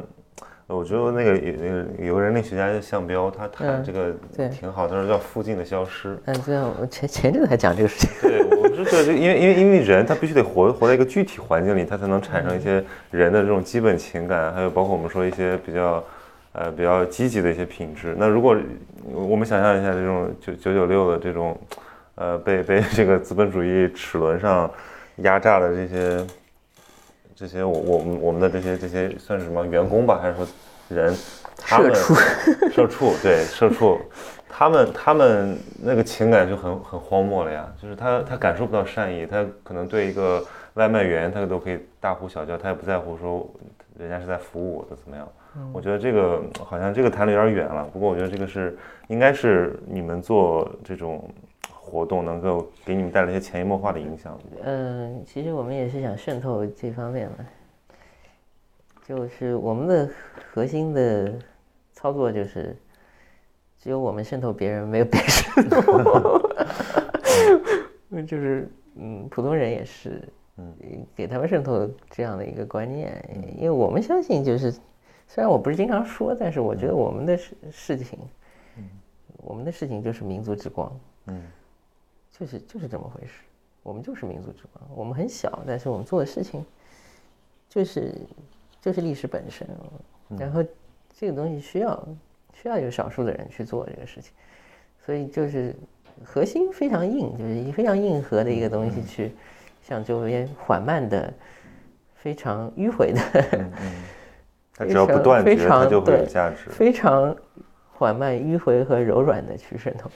[0.68, 4.14] 我觉得那个有那个有个人类学家叫项彪，他谈这个
[4.48, 6.18] 挺好，他说叫附近的消失。
[6.24, 8.10] 嗯，对啊，我前前阵子还讲这个事情。
[8.22, 16.02] 对，我是觉得因为因为因为人他必须得活活在一个具体环境里，他才能产生一些人的这种基本情感，还有包括我们说一些比较
[16.52, 18.16] 呃比较积极的一些品质。
[18.18, 18.56] 那如果
[19.12, 21.54] 我们想象一下这种九九九六的这种
[22.14, 24.70] 呃被被这个资本主义齿轮上
[25.16, 26.24] 压榨的这些。
[27.42, 30.46] 这些我我们我们的这些这些算是什么员工吧，还是说
[30.88, 31.12] 人？
[31.64, 32.14] 社畜，
[32.70, 33.98] 社畜，对，社畜，
[34.48, 43.48] 他们他们那个情感就很很荒漠了呀，就是他他感受不到善意，他可能对一个外卖员他都可以大呼小叫，他也不在乎说
[43.98, 45.28] 人家是在服务我的怎么样。
[45.72, 48.76] 我觉得这个好像这个谈的有点远了，不过我觉得这个是
[49.08, 51.28] 应该是你们做这种。
[51.92, 54.40] 活动能够给你们带来一些潜移默化的影响。
[54.62, 57.36] 嗯，其实我们也是想渗透这方面嘛，
[59.06, 60.08] 就是我们的
[60.50, 61.34] 核心的
[61.92, 62.74] 操作就是，
[63.78, 66.40] 只有我们渗透别人，没有别人渗透。
[68.26, 70.26] 就是嗯，普通人也是，
[70.56, 70.74] 嗯，
[71.14, 73.22] 给他们渗透这样的一个观念，
[73.58, 74.72] 因为我们相信，就是
[75.28, 78.18] 虽然我不是经常说，但是我觉得我们的事事情，
[78.78, 78.88] 嗯，
[79.36, 80.90] 我们的事情就是民族之光，
[81.26, 81.42] 嗯。
[82.38, 83.42] 就是就是这么回事，
[83.82, 84.88] 我们就是民族之光。
[84.94, 86.64] 我们很小，但是我们做的事情，
[87.68, 88.14] 就是
[88.80, 89.68] 就是历史本身。
[90.38, 90.64] 然后
[91.14, 92.08] 这个东西需要
[92.54, 94.32] 需要有少数的人去做这个事情，
[95.04, 95.74] 所以就是
[96.24, 99.32] 核心非常硬，就是一非常硬核的一个东西去
[99.82, 101.32] 向周边缓慢的、
[102.14, 103.20] 非常迂回的，
[104.74, 106.70] 它只要不断绝，它就会有价值。
[106.70, 107.36] 非常
[107.92, 110.10] 缓慢、迂回和柔软的去渗透。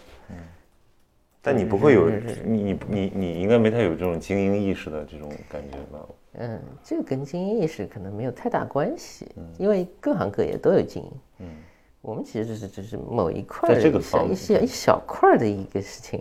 [1.46, 2.10] 但你不会有
[2.44, 6.04] 你你你应该没太有这种精英意识的这种感觉吧？
[6.32, 11.12] 嗯，这个跟精英意识可能没有太大关系，因为各行各业都有精英。
[11.38, 11.46] 嗯，
[12.00, 16.20] 我们其实就是只是某一块的一小一小一小块的一个事情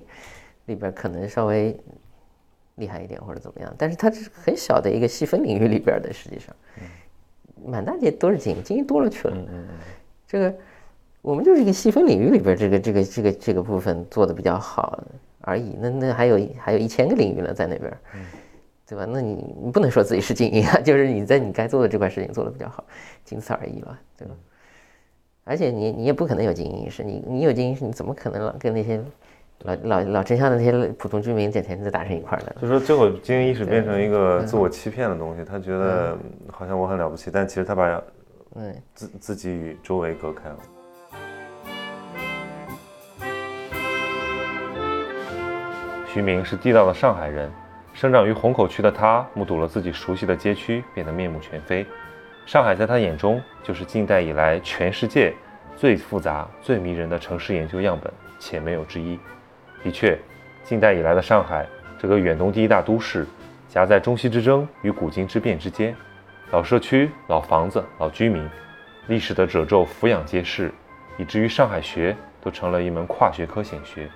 [0.68, 1.76] 里边可能稍微
[2.76, 6.56] 厉害一点或者怎么样，但是它是很小的一个细分领域里边的，实际上，
[7.66, 9.36] 满大街都是精英，精英多了去了。
[10.28, 10.56] 这个。
[11.26, 15.04] 我们就是一个细分领域里边这个这个这个这个部分做的比较好
[15.42, 15.76] 而已。
[15.82, 17.92] 那那还有还有一千个领域呢，在那边，
[18.88, 19.08] 对吧？
[19.10, 22.84] 那你你不能说自己是精英啊， 就是你在你该做的这块事情做的比较好，
[23.24, 24.36] 仅此而已了，对吧？
[25.46, 29.04] 而且你你也不可能有精英意识，你你有精英意识，你怎么可能老跟那些
[29.64, 32.56] 老老老城乡的那些普通居民整天在打成一块儿的？
[32.62, 36.16] 就说最后精英意识变成一个自我欺骗的东西，他觉得
[36.52, 38.00] 好像我很了不起，但其实他把
[38.54, 40.58] 嗯自自己与周围隔开了。
[46.16, 47.52] 徐明是地道的上海人，
[47.94, 51.86] 生长于虹口区的他，目睹了自己熟悉的街区变得面目全非。
[52.46, 55.34] 上海在他眼中就是近代以来全世界
[55.76, 59.20] 最复杂、最迷人的城市研究样本，且没有之一。
[59.84, 60.18] 的确，
[60.64, 61.68] 近代以来的上海，
[62.00, 63.28] 这个远东第一大都市，
[63.68, 65.94] 夹在中西之争与古今之变之间，
[66.50, 68.50] 老社区、老房子、老居民，
[69.08, 70.74] 历史的褶皱俯仰皆是，
[71.18, 74.10] 以至于上海学都成了一门跨学科显学。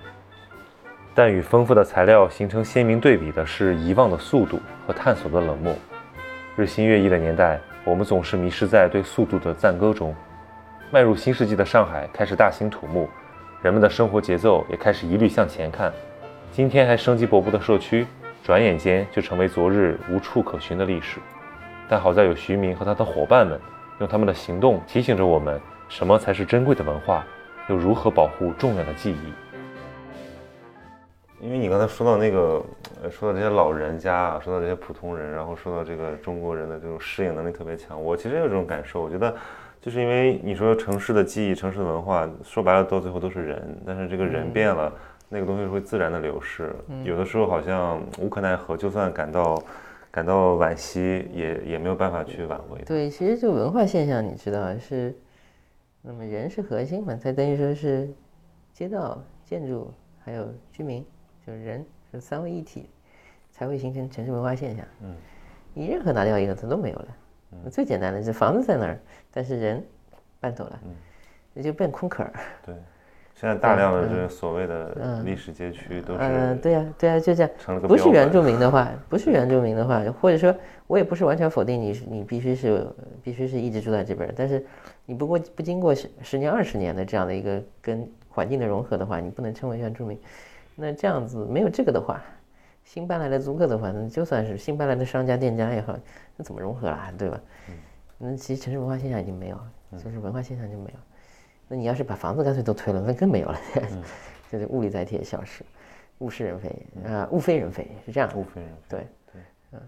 [1.14, 5.74] 但与丰富的材料形成鲜明对比的是遗忘的速度和探索的冷漠。
[6.56, 10.14] 日新月异的年代，我们总是迷失在对速度的赞歌中。
[10.90, 13.08] 迈入新世纪的上海开始大兴土木，
[13.62, 15.92] 人们的生活节奏也开始一律向前看。
[16.52, 18.06] 今天还生机勃勃的社区，
[18.42, 21.18] 转眼间就成为昨日无处可寻的历史。
[21.88, 23.60] 但好在有徐明和他的伙伴们，
[23.98, 27.24] 用他们的行动提醒着我们，什么才是珍贵的文化，
[27.68, 29.32] 又如何保护重要的记忆。
[31.42, 32.62] 因为你刚才说到那个，
[33.02, 39.02] 呃，说到这些老人家啊，说到这些普通人，然后说到这个中国人的这种适应能力特别强，我其实也有这种感受。
[39.02, 39.34] 我觉得，
[39.80, 44.92] 就是因为你说城市的记忆、城市的文化，说白了到最后都是人，但是这个人变了，
[45.30, 46.74] 那个东西会自然的流逝。
[47.04, 49.62] 有的时候好像无可奈何，就算感到
[50.10, 52.78] 感到惋惜，也也没有办法去挽回。
[52.84, 55.16] 对，其实就文化现象，你知道是，
[56.02, 58.10] 那么人是核心嘛，它等于说是
[58.74, 59.90] 街道、建筑
[60.22, 61.02] 还有居民。
[61.46, 62.88] 就是人是三位一体，
[63.50, 64.84] 才会形成城市文化现象。
[65.02, 65.14] 嗯，
[65.74, 67.08] 你任何拿掉一个，它都没有了。
[67.52, 68.98] 嗯，最简单的是房子在那儿，
[69.32, 69.84] 但是人
[70.38, 70.90] 搬走了，嗯，
[71.54, 72.32] 那就变空壳儿。
[72.64, 72.74] 对，
[73.34, 76.20] 现在大量的这个所谓的历史街区都是。
[76.20, 77.50] 嗯，对呀，对呀，就这样。
[77.80, 80.54] 不是原住民的话，不是原住民的话，或者说，
[80.86, 82.86] 我也不是完全否定你，你必须是
[83.22, 84.32] 必须是一直住在这边。
[84.36, 84.64] 但是，
[85.06, 90.16] 你不过不经过十十年、二十年的这样的一个跟环境的融合的话，你不能称为原住民。
[90.80, 92.22] 那这样子没有这个的话，
[92.84, 95.94] 新搬来的租客的话，那就算是新搬来的商家店家也好，
[96.36, 97.12] 那怎么融合啊？
[97.18, 97.40] 对吧？
[97.68, 97.74] 嗯，
[98.16, 99.60] 那其实城市文化现象已经没有，
[99.98, 100.98] 就是文化现象就没有。
[101.68, 103.58] 那你要是把房子干脆都推了，那更没有了，
[104.50, 105.62] 就是物理载体也消失，
[106.18, 109.80] 物是人非啊，物非人非是这样，物非人非，对对，嗯。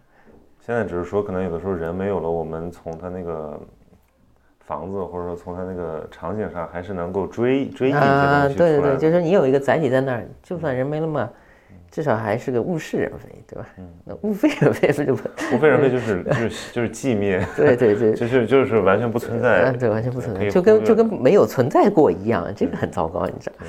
[0.61, 3.61] 现在只是说，可能有的时候人没有了，我们从他那个
[4.65, 11.29] 房子，或者说从它那个场景上，还是能够追追忆一些东西对对对，就是你有一个载体在那儿，就算人没了嘛。
[11.91, 13.69] 至少还是个物是人非，对吧？
[13.77, 15.29] 嗯，那物非人非不就不？
[15.55, 23.67] 物非人非就是就是就是寂灭， 对对对， 就是就是完全不存在，对，完全不存在，就跟就跟没有存在过一样，这个很糟糕，你知道？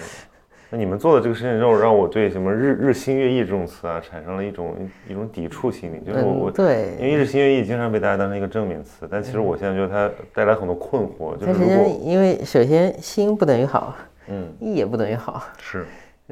[0.74, 4.76] 那你们做的这个事情之后，让我对什么日日新月异这种词啊，产生了一种
[5.08, 13.96] 一种抵触心理，就是我我对，因为日新月异经常被大家当成一个正面词，但其实我现在觉得它带来很多困惑，就是如果因为首先新不等于好，
[14.28, 15.86] 嗯，异也不等于好，是，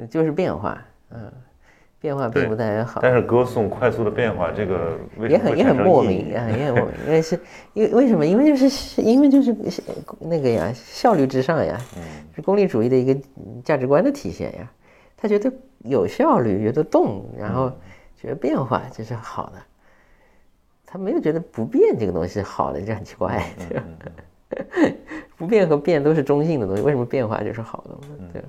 [0.09, 0.75] 就是变化，
[1.11, 1.31] 嗯。
[2.01, 4.97] 变化并不太好，但是歌颂快速的变化，这个
[5.29, 7.39] 也很也很莫名啊，也很莫名，因为是，
[7.73, 8.25] 因为为什么？
[8.25, 9.55] 因为就是因为就是
[10.19, 11.79] 那个呀，效率至上呀，
[12.35, 13.15] 是功利主义的一个
[13.63, 14.71] 价值观的体现呀。
[15.15, 17.71] 他觉得有效率，觉得动，然后
[18.19, 19.61] 觉得变化这是好的，
[20.87, 23.45] 他没有觉得不变这个东西是好的，这很奇怪。
[25.37, 27.95] 不变和变都是中性的东西，为什么变化就是好的？
[28.33, 28.41] 对。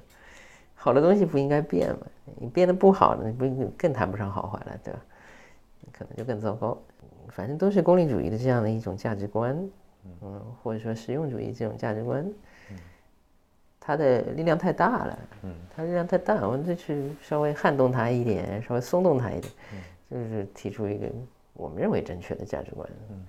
[0.83, 1.99] 好的东西不应该变吗？
[2.40, 5.01] 你变得不好，那不更谈不上好坏了，对吧？
[5.92, 6.77] 可能就更糟糕。
[7.29, 9.57] 反正都是功利主义的这样的一种价值观，
[10.23, 12.29] 嗯，或者说实用主义这种价值观，
[13.79, 19.53] 它的力量太大了，嗯，它力量太大，我们就去稍微撼动它一点，稍微松动它一点，
[20.11, 21.07] 就是提出一个
[21.55, 23.25] 我们认为正确的价值观，嗯。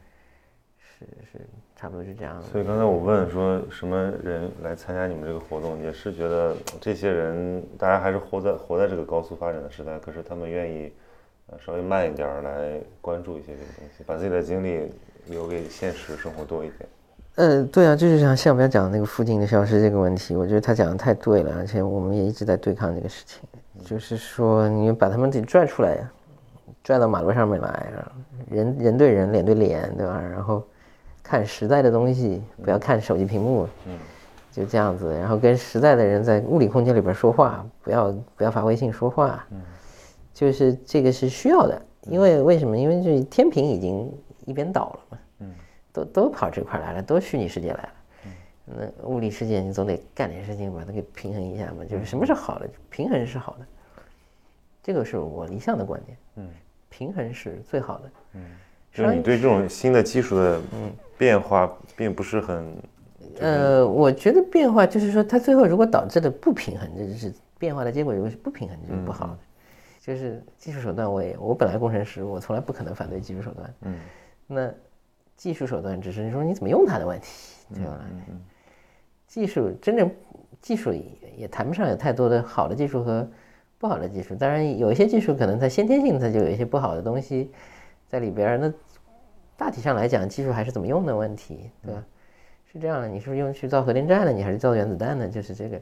[0.79, 1.47] 是是，
[1.83, 2.43] 差不多是这样的。
[2.43, 10.93] 所以刚才我问说什么人来参加你们这个活动，也是觉得这些人大家还是活在活在这个高速发展的时代，可是他们愿意
[11.47, 14.89] 呃稍微慢一点来关注一些这个东西，把自己的精力
[15.27, 16.89] 留给现实生活多一点。
[17.35, 23.41] 嗯，对啊，就是像像不要讲那个附近的消失这个问题，我觉得他讲的太对了，而且我们也一直在对抗这个事情，
[23.83, 26.09] 就是说你把他们得拽出来呀，
[26.81, 27.91] 拽到马路上面来，
[28.49, 30.23] 人人对人，脸对脸，对吧？
[30.31, 30.65] 然后。
[31.23, 33.97] 看实在的东西，不要看手机屏幕，嗯，
[34.51, 35.17] 就这样子。
[35.17, 39.61] 然后跟实在的人在物理空间里边说话，不要不要发微信说话，嗯，
[40.33, 41.81] 就是这个是需要的。
[42.07, 42.77] 因为为什么？
[42.77, 44.11] 因为这天平已经
[44.45, 45.53] 一边倒了嘛，嗯，
[45.93, 47.89] 都都跑这块来了，都虚拟世界来了，
[48.25, 48.31] 嗯，
[48.65, 51.85] 那物理世界你总得干点事情把它给平衡一下嘛。
[51.85, 52.69] 就是什么是好的？
[52.89, 53.65] 平衡是好的，
[54.83, 56.49] 这个是我理想的观点，嗯，
[56.89, 58.41] 平衡是最好的，嗯。
[58.95, 60.61] 就是你对这种新的技术的
[61.23, 62.75] 变化并不是很，
[63.39, 68.13] 呃，我觉得变化就是说，它最后如果导致的不平衡，这就是变化的结果。
[68.13, 69.37] 如果是不平衡，就是不好的。
[70.01, 73.73] 就是技术手段，我也我本来工程师，我从来不可能反对技术手段。
[73.83, 73.99] 嗯，
[74.47, 74.69] 那
[75.37, 78.01] 技术手段只是说你怎么用它的问题，对吧？
[79.25, 80.11] 技术真正
[80.61, 81.01] 技术也
[81.37, 83.25] 也谈不上有太多的好的技术和
[83.79, 84.35] 不好的技术。
[84.35, 87.49] 当然，有一些技术可能它先天性它就有一些不好的东西。
[88.09, 88.71] 在里边那
[89.55, 92.03] 大体上来讲，技术还是怎么用的问题，对吧？
[92.71, 94.31] 是这样的，你是不是用去造核电站了？
[94.31, 95.27] 你还是造原子弹呢？
[95.29, 95.81] 就是这个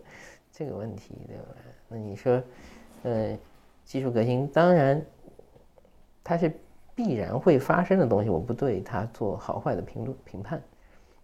[0.52, 1.44] 这个问题，对吧？
[1.88, 2.42] 那你说，
[3.04, 3.38] 呃，
[3.86, 5.02] 技术革新当然
[6.24, 6.52] 它是
[6.94, 10.62] 必然会发生的东西，我不对它做好坏的评论评判，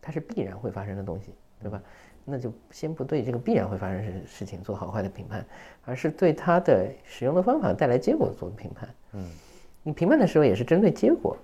[0.01, 1.81] 它是必然会发生的东西，对吧？
[2.29, 5.45] 那就先不对这个必然会发生事事情做好坏的评判，
[5.85, 9.29] 而是对它的使用的方法带来结果做评判，嗯。
[9.83, 11.37] 你评判的时候也是针对结果，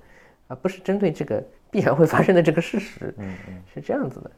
[0.54, 3.12] 而不是针对这个必然会发生的这个事实。
[3.18, 4.32] 嗯嗯，是这样子的。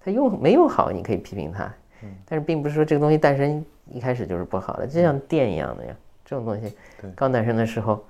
[0.00, 1.70] 他用没用好，你可以批评他。
[2.02, 5.94] 嗯，但是并不是说这个东西诞生一开始就是不好的，就像电一样的呀。
[6.24, 6.74] 这种东西
[7.14, 8.02] 刚诞生的时候，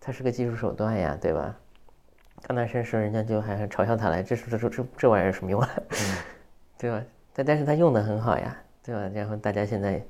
[0.00, 1.52] 它是个技术手段呀，对吧？
[2.42, 5.70] 刚诞生时候，人家就还嘲笑它来，这这这这这玩意儿有什么用啊？
[6.78, 7.02] 对吧？
[7.34, 9.10] 但但是它用的很好呀，对吧？
[9.12, 10.00] 然后大家现在。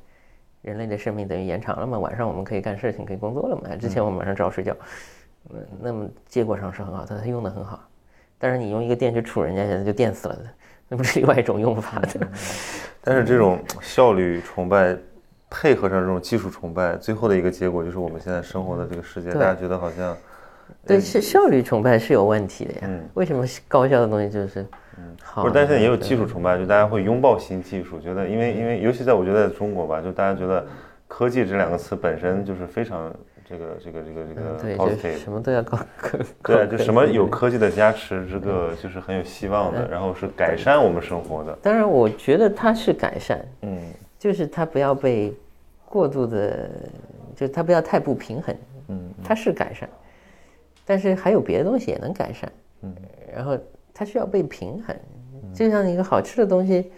[0.63, 1.97] 人类的生命等于延长了嘛？
[1.97, 3.77] 晚上我们可以干事情，可以工作了嘛？
[3.77, 4.75] 之前我们晚上只要睡觉，
[5.51, 7.81] 嗯，那么结果上是很好，它它用的很好。
[8.39, 10.43] 但是你用一个电去杵人家，现在就电死了的，
[10.89, 12.29] 那不是另外一种用法的。
[13.03, 14.97] 但是这种效率崇拜
[15.49, 20.17] 配合上这种技术崇拜，最后的一个结果就是我们现在生活的这个世界，大家觉得好像
[20.85, 22.91] 对是效率崇拜是有问题的呀。
[23.15, 24.67] 为什么高效的东西就是？
[24.99, 30.67] 嗯，不是，但现在也有技术崇拜，就大家会拥抱新技术，觉得因为因为尤其在我觉得在中国吧，就大家觉得
[31.07, 33.15] 科技这两个词本身就是非常
[33.49, 34.25] 这个这个这个
[34.61, 41.57] 这个高配，什么都要搞科，对，就什么有科技的加持，这个就是很有希望的，然后是改善我们生活的。
[41.63, 43.79] 当然，我觉得它是改善，嗯，
[44.19, 45.33] 就是它不要被
[45.85, 46.69] 过度的，
[47.37, 48.57] 就它不要太不平衡，
[48.89, 49.89] 嗯，它是改善，
[50.85, 52.95] 但是还有别的东西也能改善，嗯，
[53.35, 53.57] 然后。
[53.99, 54.95] 它需要被平衡，
[55.55, 56.93] 就像一个好吃的东西，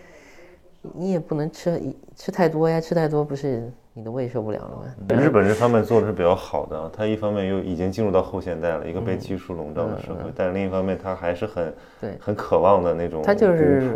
[0.95, 1.81] 你也不能吃
[2.17, 5.21] 吃太多呀，吃太多不是你的胃受不了了吗？
[5.21, 12.17] 日本这方面做的是比较好的，它一方面又已经进入到后现代了，一个被技术笼罩的社会，但另一方面它还是很对。
[12.21, 13.93] 很渴望的那种，它就是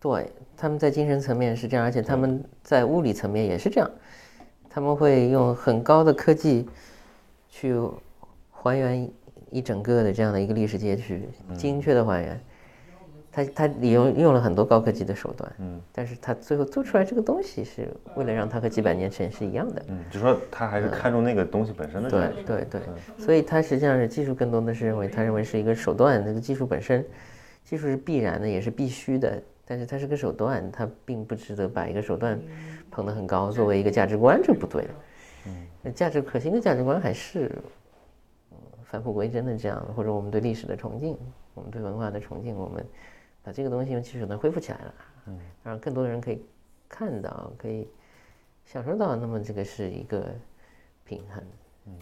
[0.00, 3.90] 对，他们在精神层面是这样，而且他们在物理层面也是这样，
[4.70, 6.66] 他们会用很高的科技
[7.50, 7.78] 去
[8.50, 9.06] 还原
[9.50, 12.40] 一整个的这样的一个历史街区，精确的还原。
[13.34, 22.80] 他他利用用了很多高科技的手段，嗯，但是他最后做出来这个东西是为了让它和几百年前是一样的，嗯，就说他还是看重那个东西本身的，对对对，
[23.18, 27.04] 所以他实际上是技术更多的是认为他认为是一个手段，那个技术本身，
[27.64, 32.40] 技术是必然的也是必须的，但是它是个手段，它并不值得把一个手段
[32.88, 34.90] 捧得很高，作为一个价值观这不对的，
[35.48, 37.50] 嗯，那价值核心的价值观还是，
[38.84, 41.18] 返璞归真的这样，或者我们对历史的崇敬，
[41.52, 42.86] 我们对文化的崇敬，我们。
[43.44, 44.94] 把这个东西用技术能恢复起来了，
[45.26, 46.42] 嗯，让更多的人可以
[46.88, 47.86] 看到，可以
[48.64, 50.26] 享受到，那么这个是一个
[51.04, 51.44] 平衡，
[51.86, 51.92] 嗯，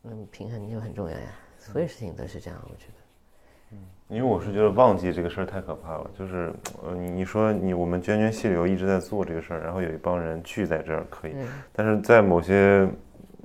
[0.00, 1.26] 那么平衡就很重要呀。
[1.58, 3.78] 所有事情都是这样，我觉得，嗯，
[4.08, 6.50] 因为我是觉得忘记这个事儿太可怕了，就是
[6.82, 11.34] 呃，你你说你我们涓涓细流一直在做这个事儿，然后有一帮人聚在这儿可以，
[11.70, 12.88] 但是在某些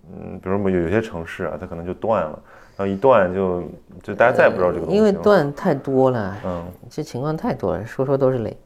[0.09, 2.41] 嗯，比如某有有些城市啊，它可能就断了。
[2.77, 3.63] 然后一断就
[4.03, 8.57] 就大家再也不知道这个东西因为断太多了，嗯，这情况太多了，说说都是泪，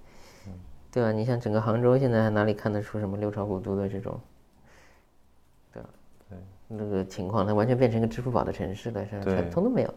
[0.91, 1.11] 对吧？
[1.11, 4.19] 你像整个杭州现在还哪里看得出什么六朝古都的这种，
[5.71, 5.89] 对吧？
[6.27, 6.37] 对，
[6.67, 9.23] 那个情况它完全变成一个支付宝的城市了，是吧？
[9.25, 9.93] 全通都没有，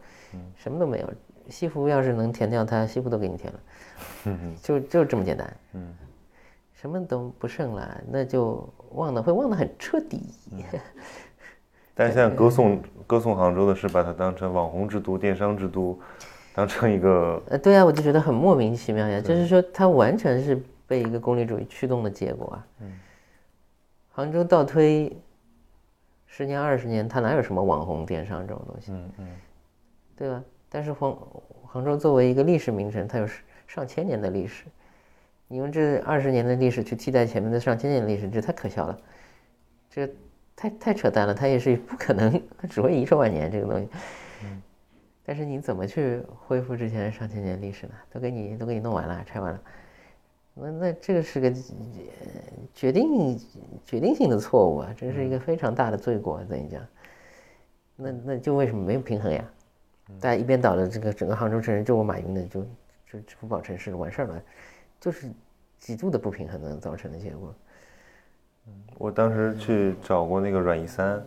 [0.57, 1.11] 什么都没有。
[1.49, 3.61] 西湖要是能填掉它，西湖都给你填了，
[4.27, 5.93] 嗯就就这么简单，嗯，
[6.75, 10.23] 什么都不剩了，那就忘的会忘得很彻底。
[12.03, 15.97] 但是现在歌颂歌颂杭州的是把它当成网红之都、电商之都，
[16.53, 19.21] 当成一个呃，对啊，我就觉得很莫名其妙呀。
[19.21, 22.67] 就是说，它完全是被一个功利主义驱动的结果啊。
[22.81, 22.93] 嗯。
[24.11, 25.17] 杭州倒推
[26.27, 28.91] 十年、二十年，它哪有什么网红电商这种东西？
[28.91, 29.29] 嗯嗯。
[30.17, 30.43] 对吧？
[30.69, 31.17] 但是杭
[31.65, 33.29] 杭州作为一个历史名城，它有
[33.69, 34.65] 上千年的历史，
[35.47, 38.99] 你用这二十年的历史去替代前面的上千年的历史，这太可笑了。
[39.89, 40.09] 这。
[40.63, 43.89] 太太扯淡了，它也是不可能它只会遗臭万年这个东西。
[44.45, 44.63] 嗯，
[45.25, 47.95] 但是你怎么去恢复之前上千年历史呢？
[48.13, 49.61] 都给你都给你弄完了，拆完了，
[50.55, 51.53] 那那这个是个
[52.73, 53.37] 决定
[53.85, 56.41] 决定性的错误啊，这是一个非常大的罪过。
[56.45, 56.81] 等于讲，
[57.97, 59.45] 那那就为什么没有平衡呀？
[60.21, 62.61] 大家一边倒的这个整个杭州城市就我马云的就
[63.11, 64.43] 就支付宝城市完事儿了，
[65.01, 65.29] 就是
[65.81, 67.53] 极度的不平衡能造成的结果。
[68.99, 71.21] 我当时去找过那个阮一三，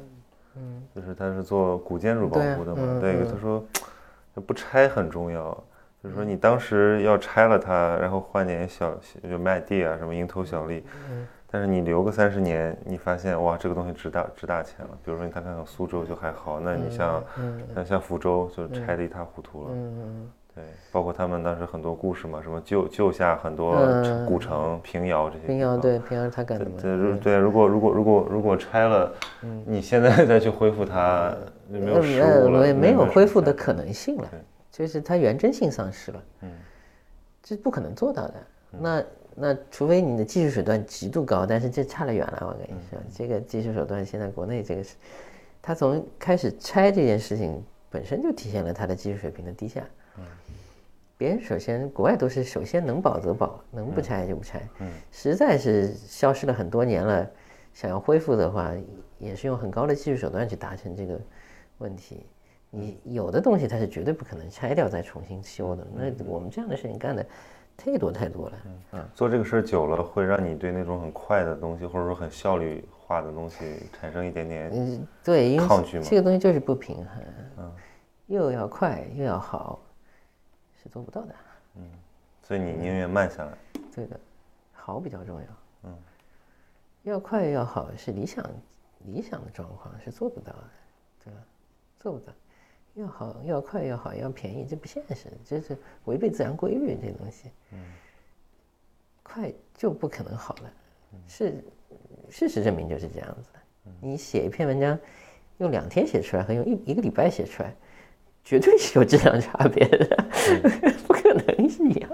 [0.55, 3.65] 嗯，就是他是做古建筑保护的嘛，对，他说
[4.45, 5.51] 不拆很重要，
[6.01, 8.95] 就是说你当时要拆了它，然后换点小
[9.29, 17.23] 就卖地啊什么蝇头小利，嗯，但是你留个三十年，你发现哇这个东西值大值大钱了，比如说你看看看苏州就还好，那你像
[17.73, 20.31] 像像福州就拆的一塌糊涂了，嗯。
[20.55, 23.75] 对，包括他们当时很多故事嘛，什么救救下很多
[24.25, 25.45] 古城、平遥这些。
[25.45, 26.65] 平遥对平遥他干的。
[26.81, 29.13] 对对，如果如果如果如果拆了，
[29.65, 31.35] 你现在再去恢复它，
[31.69, 34.31] 就没有实物了，没有恢复的可能性了，
[34.71, 36.23] 就是它原真性丧失了。
[36.43, 36.49] 嗯，
[37.43, 38.33] 这不可能做到的。
[38.71, 39.03] 那
[39.35, 42.47] 那除非你的技术手段极度高，但是这差得远了。
[42.47, 44.95] 我跟你说，这个技术手段现在国内这个是，
[45.61, 49.81] 他从开始拆这件事情本身就体现了他的技术水平的低下。
[51.17, 54.61] 别人首先，国外都是首先能保则保，能不拆就不拆。
[54.79, 57.29] 嗯，实在是消失了很多年了，
[57.73, 58.73] 想要恢复的话，
[59.17, 61.19] 也是用很高的技术手段去达成这个
[61.77, 62.25] 问题。
[62.69, 65.87] 你有的东西它是绝对不可能拆掉再重新修的。
[65.93, 67.25] 那我们这样的事情干的
[67.77, 68.57] 太多太多了。
[68.91, 76.05] 嗯，做这个事儿久了，会让你对那种很快的东西，或者说很效率化的东西产生一点点嗯对抗拒吗？
[76.05, 77.05] 这个东西就是不平衡。
[77.59, 77.71] 嗯，
[78.27, 79.79] 又要快又要好。
[80.85, 81.35] 是做不到的，
[81.77, 81.83] 嗯，
[82.43, 83.57] 所以你宁愿慢下来。
[83.93, 84.19] 对的，
[84.71, 85.47] 好比较重要，
[85.85, 85.97] 嗯，
[87.01, 88.45] 要快要好是理想，
[88.99, 90.69] 理想的状况是做不到的，
[91.23, 91.39] 对吧？
[91.97, 92.31] 做不到，
[92.93, 97.79] 要好要快要好要便宜，这不现实，这是违背自然规律这东西，嗯，
[99.23, 100.73] 快就不可能好了，
[101.27, 101.63] 是
[102.29, 103.59] 事实证明就是这样子的。
[103.99, 104.99] 你写一篇文章，
[105.57, 107.73] 用两天写出来和用一一个礼拜写出来。
[108.45, 110.23] 绝对是有质量差别的，
[111.07, 112.09] 不可能是一样。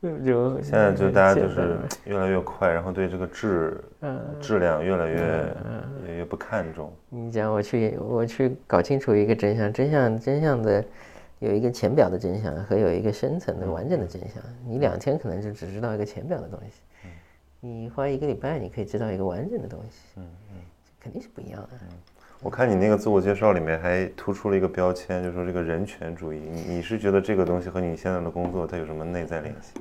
[0.00, 3.82] 对，就现在就大家就是越来越快，然后对这个质
[4.40, 5.16] 质量越来越
[6.06, 6.92] 越越不看重。
[7.08, 10.84] 你讲我去我去搞清楚一个真相，真相真相的
[11.38, 14.42] 有一个浅表的真相和有一个深层的完整的真相。
[14.66, 17.08] 你两天可能就只知道一个浅表的东西，
[17.60, 20.56] 你花一个礼拜你可以知道一个完整的东西，嗯嗯，
[21.00, 21.70] 肯定是不一样的。
[22.40, 26.38] 我看你那个自我介绍里面还突出了一个标签，就说这个人权主义。
[26.38, 29.74] 你你是觉得这个东西和你现在的工作它有什么内在联系？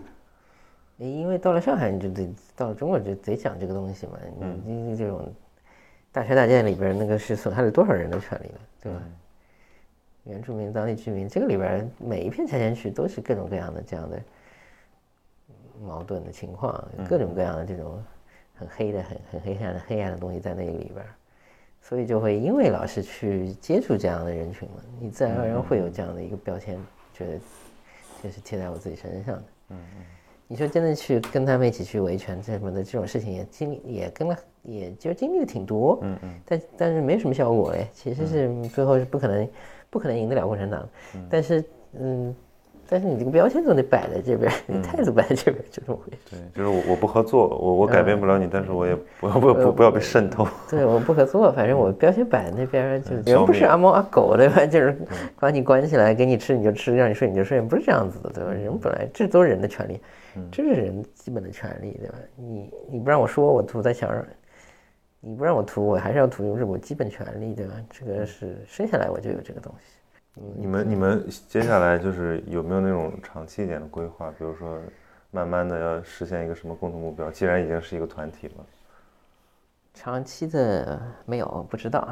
[0.97, 4.18] 因为到了上海你就得到了中国就得讲这个东西嘛。
[4.66, 5.32] 你这种
[6.12, 9.03] 大拆大建里边那个是损害了多少人的权利了，对吧？
[10.24, 14.20] 原住民、当地居民，这个里边每一片拆迁区都是各种各样的这样的
[15.86, 18.03] 矛盾的情况，各种各样的这种
[18.55, 21.05] 很黑的、很很黑暗的黑暗的东西在那个里边。
[21.88, 26.77] 所以就会因为老是去接触这样的人群嘛，你自然而然会有这样的一个标签，
[27.13, 27.39] 觉得
[28.21, 29.43] 就是贴在我自己身上的。
[29.69, 30.03] 嗯嗯。
[30.49, 35.99] 你说真的去跟他们一起去维权这什么的这种事情也经历也跟了，也就经历的挺多。
[36.01, 36.33] 嗯嗯。
[36.45, 39.49] 但但是没什么效果哎，其实是最后是不可能
[39.89, 40.89] 不可能赢得了共产党。
[41.15, 41.25] 嗯。
[41.29, 41.63] 但是
[41.93, 42.35] 嗯。
[42.89, 46.17] 但是你这个标签总得摆在这边，你态度摆在这边，就这么回事。
[46.31, 50.47] 对，就是我我不合作，我我改变不了你，但是我也不不不不要被渗透。
[50.69, 54.65] 对，我不合作，反正我标签摆在那边，就人不是阿猫阿狗对吧？
[54.65, 54.97] 就是
[55.39, 58.51] 把你关起来，给你吃你就吃，让你睡你就睡，不是这样子的对吧？
[58.51, 59.99] 人本来这都是人的权利，
[60.51, 62.15] 这是人基本的权利对吧？
[62.35, 64.21] 你你不让我说，我涂在墙上；
[65.19, 67.73] 你不让我涂，我还是要涂，这是我基本权利对吧？
[67.89, 69.97] 这个是生下来我就有这个东西。
[70.55, 74.29] 你们你们接下来就是有没有那种长期一点的规划？
[74.38, 74.79] 比如说，
[75.31, 77.29] 慢慢的要实现一个什么共同目标？
[77.31, 78.65] 既然已经是一个团体了，
[79.93, 82.07] 长期的没有，不知道，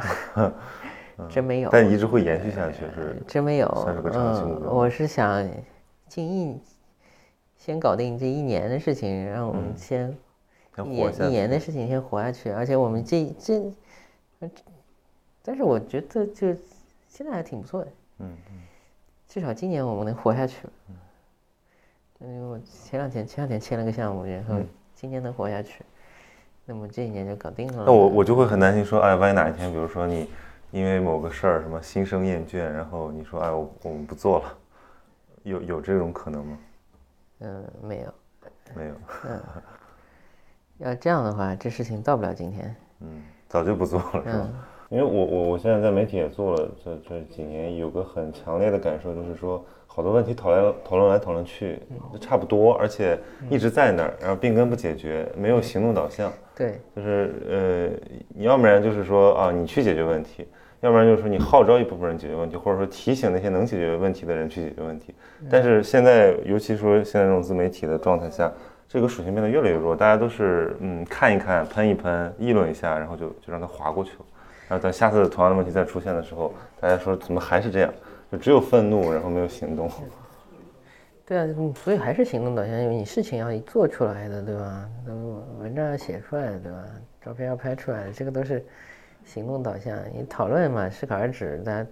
[1.30, 1.70] 真没有。
[1.72, 4.72] 但一直会延续下去，是真没有，算是个长期目标。
[4.72, 5.48] 我是想，
[6.08, 6.60] 近一
[7.58, 10.16] 先搞定这一年的事情，让我们先
[10.84, 12.50] 一年一年的事情先活下去。
[12.50, 13.72] 而且我们这这，
[15.44, 16.56] 但是我觉得就
[17.08, 17.92] 现在还挺不错的。
[18.20, 18.62] 嗯嗯，
[19.28, 20.68] 至少今年我们能活下去。
[20.90, 20.96] 嗯，
[22.20, 24.56] 因为我前两天前两天签了个项目，然后
[24.94, 25.84] 今年能活下去，
[26.66, 27.84] 那么这一年就搞定了。
[27.86, 30.30] 那我我就会很担心说，哎，万一哪一天，比如说你
[30.72, 34.58] 因为某个事儿什么心生厌倦，然后你说，哎，我我们不做了，
[35.44, 36.58] 有有这种可能吗？
[37.40, 38.14] 嗯，没有，
[38.74, 38.96] 没有。
[39.26, 39.42] 嗯，
[40.78, 42.76] 要这样的话，这事情到不了今天。
[43.02, 44.50] 嗯，早就不做了，是吧？
[44.96, 51.78] 因为我我我现在在媒体也做了这这几年，有个很强烈的感受，就是说好多问题讨论讨论来讨论去，
[52.22, 53.20] 差不多，而且
[53.50, 56.32] 一直在那儿，然后病根不解决，没有行动导向。
[56.56, 60.48] 对，就是呃，你要不然就是说啊，你去解决问题，
[60.80, 65.14] 要不然就是说你号召一部分人解决问题，或者说提醒那些能解决问题的人去解决问题。
[65.52, 68.50] 但是现在，尤其说现在这种自媒体的状态下，
[68.88, 74.26] 这个属性变得越来越弱，大家都是嗯看一看，喷一喷，议论一下，然后就就让它划过去了。
[74.68, 77.94] 然后等下次同样的问题再出现的时候，大家说怎么还是这样？
[78.32, 79.90] 就只有愤怒，然后没有行动。
[81.28, 84.90] 对啊，所以还是行动导向，因为你事情要做出来的，对吧？
[85.06, 86.84] 那么文章要写出来的，对吧？
[87.24, 88.64] 照片要拍出来的，这个都是
[89.24, 89.98] 行动导向。
[90.14, 91.58] 你讨论嘛，适可而止。
[91.66, 91.88] 大家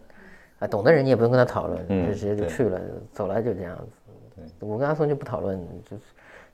[0.59, 2.80] 啊，懂的人你也不用跟他讨论，就直接就去了，
[3.11, 4.11] 走了就这样子。
[4.36, 6.03] 对，我跟阿松就不讨论，就是。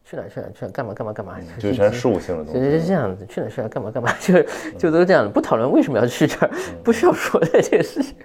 [0.09, 3.23] 去哪去哪去哪干嘛干嘛干嘛， 就全事务性的东西，就是这样子。
[3.27, 4.41] 去哪去哪干嘛干嘛，就
[4.75, 6.49] 就都这样不讨论为什么要去这儿，
[6.83, 8.15] 不需要说的这个事情，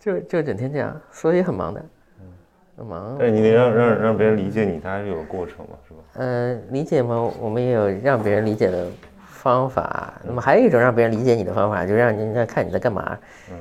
[0.00, 1.82] 就就整天这样，所以很忙的，
[2.76, 3.16] 很忙。
[3.18, 6.00] 但你得让让让别人理解你，它还是有个过程嘛，是吧？
[6.16, 8.86] 嗯，理解嘛，我们也有让别人理解的
[9.26, 10.20] 方法。
[10.22, 13.18] 那么还有一种让别人理解你的方法，就让人家看你在干嘛，
[13.50, 13.56] 嗯，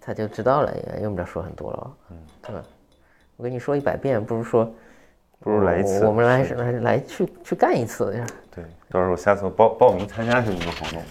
[0.00, 2.62] 他就知道了，也用不着说很多了，嗯，对吧？
[3.36, 4.72] 我跟你说一百遍，不如说。
[5.40, 8.26] 不如来一次，我们来来来去去干一次呀！
[8.54, 11.02] 对，到时候下次报报名参加是一个活动。